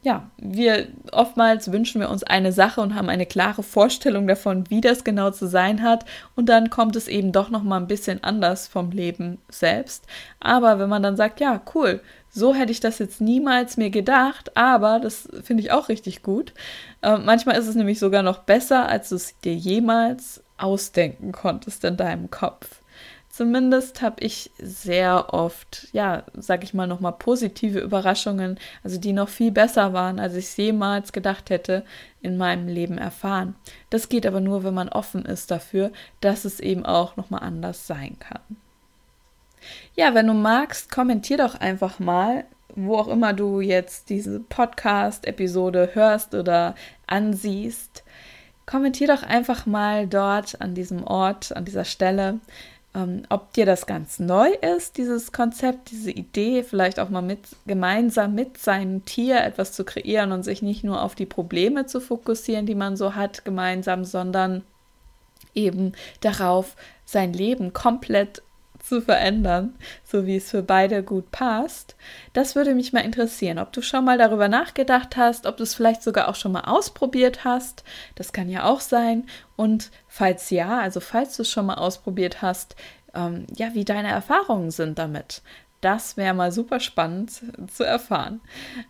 ja, 0.03 0.31
wir 0.37 0.87
oftmals 1.11 1.71
wünschen 1.71 2.01
wir 2.01 2.09
uns 2.09 2.23
eine 2.23 2.51
Sache 2.51 2.81
und 2.81 2.95
haben 2.95 3.09
eine 3.09 3.27
klare 3.27 3.61
Vorstellung 3.61 4.27
davon, 4.27 4.67
wie 4.69 4.81
das 4.81 5.03
genau 5.03 5.29
zu 5.29 5.47
sein 5.47 5.83
hat 5.83 6.05
und 6.35 6.49
dann 6.49 6.71
kommt 6.71 6.95
es 6.95 7.07
eben 7.07 7.31
doch 7.31 7.49
noch 7.49 7.61
mal 7.61 7.77
ein 7.77 7.87
bisschen 7.87 8.23
anders 8.23 8.67
vom 8.67 8.89
Leben 8.89 9.37
selbst. 9.49 10.05
Aber 10.39 10.79
wenn 10.79 10.89
man 10.89 11.03
dann 11.03 11.17
sagt, 11.17 11.39
ja, 11.39 11.61
cool, 11.75 12.01
so 12.31 12.55
hätte 12.55 12.71
ich 12.71 12.79
das 12.79 12.97
jetzt 12.97 13.21
niemals 13.21 13.77
mir 13.77 13.91
gedacht, 13.91 14.57
aber 14.57 14.99
das 14.99 15.29
finde 15.43 15.61
ich 15.61 15.71
auch 15.71 15.87
richtig 15.87 16.23
gut. 16.23 16.53
Äh, 17.01 17.17
manchmal 17.17 17.57
ist 17.57 17.67
es 17.67 17.75
nämlich 17.75 17.99
sogar 17.99 18.23
noch 18.23 18.39
besser, 18.39 18.87
als 18.89 19.09
du 19.09 19.15
es 19.15 19.39
dir 19.41 19.53
jemals 19.53 20.41
ausdenken 20.57 21.31
konntest 21.31 21.83
in 21.83 21.97
deinem 21.97 22.31
Kopf. 22.31 22.80
Zumindest 23.41 24.03
habe 24.03 24.23
ich 24.23 24.51
sehr 24.59 25.33
oft, 25.33 25.87
ja, 25.93 26.25
sag 26.37 26.63
ich 26.63 26.75
mal, 26.75 26.85
nochmal 26.85 27.13
positive 27.13 27.79
Überraschungen, 27.79 28.59
also 28.83 28.99
die 28.99 29.13
noch 29.13 29.29
viel 29.29 29.49
besser 29.49 29.93
waren, 29.93 30.19
als 30.19 30.35
ich 30.35 30.45
es 30.45 30.57
jemals 30.57 31.11
gedacht 31.11 31.49
hätte, 31.49 31.83
in 32.21 32.37
meinem 32.37 32.67
Leben 32.67 32.99
erfahren. 32.99 33.55
Das 33.89 34.09
geht 34.09 34.27
aber 34.27 34.41
nur, 34.41 34.63
wenn 34.63 34.75
man 34.75 34.89
offen 34.89 35.25
ist 35.25 35.49
dafür, 35.49 35.91
dass 36.19 36.45
es 36.45 36.59
eben 36.59 36.85
auch 36.85 37.17
nochmal 37.17 37.41
anders 37.41 37.87
sein 37.87 38.15
kann. 38.19 38.41
Ja, 39.95 40.13
wenn 40.13 40.27
du 40.27 40.35
magst, 40.35 40.91
kommentier 40.91 41.37
doch 41.37 41.55
einfach 41.55 41.97
mal, 41.97 42.45
wo 42.75 42.95
auch 42.95 43.07
immer 43.07 43.33
du 43.33 43.59
jetzt 43.59 44.11
diese 44.11 44.39
Podcast-Episode 44.39 45.89
hörst 45.93 46.35
oder 46.35 46.75
ansiehst. 47.07 48.03
Kommentier 48.67 49.07
doch 49.07 49.23
einfach 49.23 49.65
mal 49.65 50.05
dort 50.05 50.61
an 50.61 50.75
diesem 50.75 51.03
Ort, 51.03 51.55
an 51.55 51.65
dieser 51.65 51.85
Stelle, 51.85 52.39
ähm, 52.93 53.23
ob 53.29 53.53
dir 53.53 53.65
das 53.65 53.85
ganz 53.85 54.19
neu 54.19 54.49
ist, 54.75 54.97
dieses 54.97 55.31
Konzept, 55.31 55.91
diese 55.91 56.11
Idee, 56.11 56.63
vielleicht 56.63 56.99
auch 56.99 57.09
mal 57.09 57.21
mit 57.21 57.39
gemeinsam 57.65 58.35
mit 58.35 58.57
seinem 58.57 59.05
Tier 59.05 59.41
etwas 59.43 59.71
zu 59.71 59.85
kreieren 59.85 60.31
und 60.31 60.43
sich 60.43 60.61
nicht 60.61 60.83
nur 60.83 61.01
auf 61.01 61.15
die 61.15 61.25
Probleme 61.25 61.85
zu 61.85 62.01
fokussieren, 62.01 62.65
die 62.65 62.75
man 62.75 62.97
so 62.97 63.15
hat, 63.15 63.45
gemeinsam, 63.45 64.03
sondern 64.03 64.63
eben 65.53 65.93
darauf, 66.21 66.75
sein 67.05 67.33
Leben 67.33 67.73
komplett 67.73 68.41
zu 68.83 69.01
verändern, 69.01 69.75
so 70.03 70.25
wie 70.25 70.37
es 70.37 70.51
für 70.51 70.63
beide 70.63 71.03
gut 71.03 71.31
passt. 71.31 71.95
Das 72.33 72.55
würde 72.55 72.75
mich 72.75 72.93
mal 72.93 73.01
interessieren, 73.01 73.59
ob 73.59 73.71
du 73.73 73.81
schon 73.81 74.05
mal 74.05 74.17
darüber 74.17 74.47
nachgedacht 74.47 75.17
hast, 75.17 75.45
ob 75.45 75.57
du 75.57 75.63
es 75.63 75.75
vielleicht 75.75 76.03
sogar 76.03 76.27
auch 76.27 76.35
schon 76.35 76.51
mal 76.51 76.61
ausprobiert 76.65 77.43
hast. 77.43 77.83
Das 78.15 78.33
kann 78.33 78.49
ja 78.49 78.65
auch 78.65 78.79
sein. 78.79 79.25
Und 79.55 79.91
falls 80.07 80.49
ja, 80.49 80.79
also 80.79 80.99
falls 80.99 81.37
du 81.37 81.43
es 81.43 81.49
schon 81.49 81.65
mal 81.65 81.75
ausprobiert 81.75 82.41
hast, 82.41 82.75
ähm, 83.13 83.45
ja, 83.55 83.73
wie 83.73 83.85
deine 83.85 84.09
Erfahrungen 84.09 84.71
sind 84.71 84.97
damit. 84.97 85.41
Das 85.81 86.15
wäre 86.15 86.35
mal 86.35 86.51
super 86.51 86.79
spannend 86.79 87.31
zu 87.71 87.83
erfahren. 87.83 88.39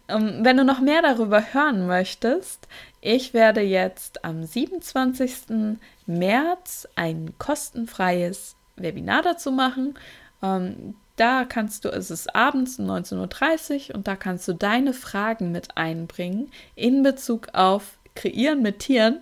Ähm, 0.10 0.40
wenn 0.42 0.58
du 0.58 0.66
noch 0.66 0.82
mehr 0.82 1.02
darüber 1.02 1.54
hören 1.54 1.88
möchtest, 1.88 2.68
ich 3.00 3.34
werde 3.34 3.62
jetzt 3.62 4.26
am 4.26 4.44
27. 4.44 5.78
März 6.06 6.88
ein 6.96 7.34
kostenfreies 7.40 8.58
Webinar 8.82 9.22
dazu 9.22 9.52
machen. 9.52 9.96
Ähm, 10.42 10.96
da 11.16 11.46
kannst 11.46 11.86
du, 11.86 11.90
es 11.90 12.10
ist 12.10 12.36
abends 12.36 12.80
um 12.80 12.90
19.30 12.90 13.90
Uhr 13.90 13.96
und 13.96 14.08
da 14.08 14.16
kannst 14.16 14.48
du 14.48 14.54
deine 14.54 14.94
Fragen 14.94 15.52
mit 15.52 15.78
einbringen 15.78 16.52
in 16.76 17.04
Bezug 17.04 17.50
auf 17.54 18.00
Kreieren 18.16 18.62
mit 18.62 18.80
Tieren. 18.80 19.20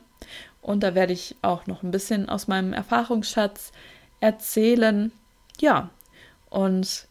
Und 0.61 0.83
da 0.83 0.95
werde 0.95 1.13
ich 1.13 1.35
auch 1.41 1.67
noch 1.67 1.83
ein 1.83 1.91
bisschen 1.91 2.29
aus 2.29 2.47
meinem 2.47 2.73
Erfahrungsschatz 2.73 3.71
erzählen. 4.19 5.11
Ja, 5.59 5.89
und 6.49 7.07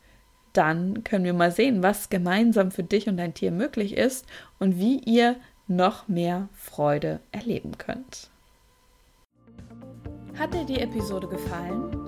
dann 0.53 1.05
können 1.05 1.25
wir 1.25 1.35
mal 1.35 1.53
sehen, 1.53 1.83
was 1.83 2.09
gemeinsam 2.09 2.71
für 2.71 2.83
dich 2.83 3.09
und 3.09 3.17
dein 3.17 3.35
Tier 3.35 3.51
möglich 3.51 3.97
ist 3.97 4.27
und 4.59 4.79
wie 4.79 4.99
ihr 4.99 5.37
noch 5.67 6.09
mehr 6.09 6.49
Freude 6.55 7.21
erleben 7.31 7.79
könnt. 7.79 8.31
Hat 10.39 10.55
dir 10.55 10.65
die 10.65 10.81
Episode 10.81 11.29
gefallen? 11.29 12.08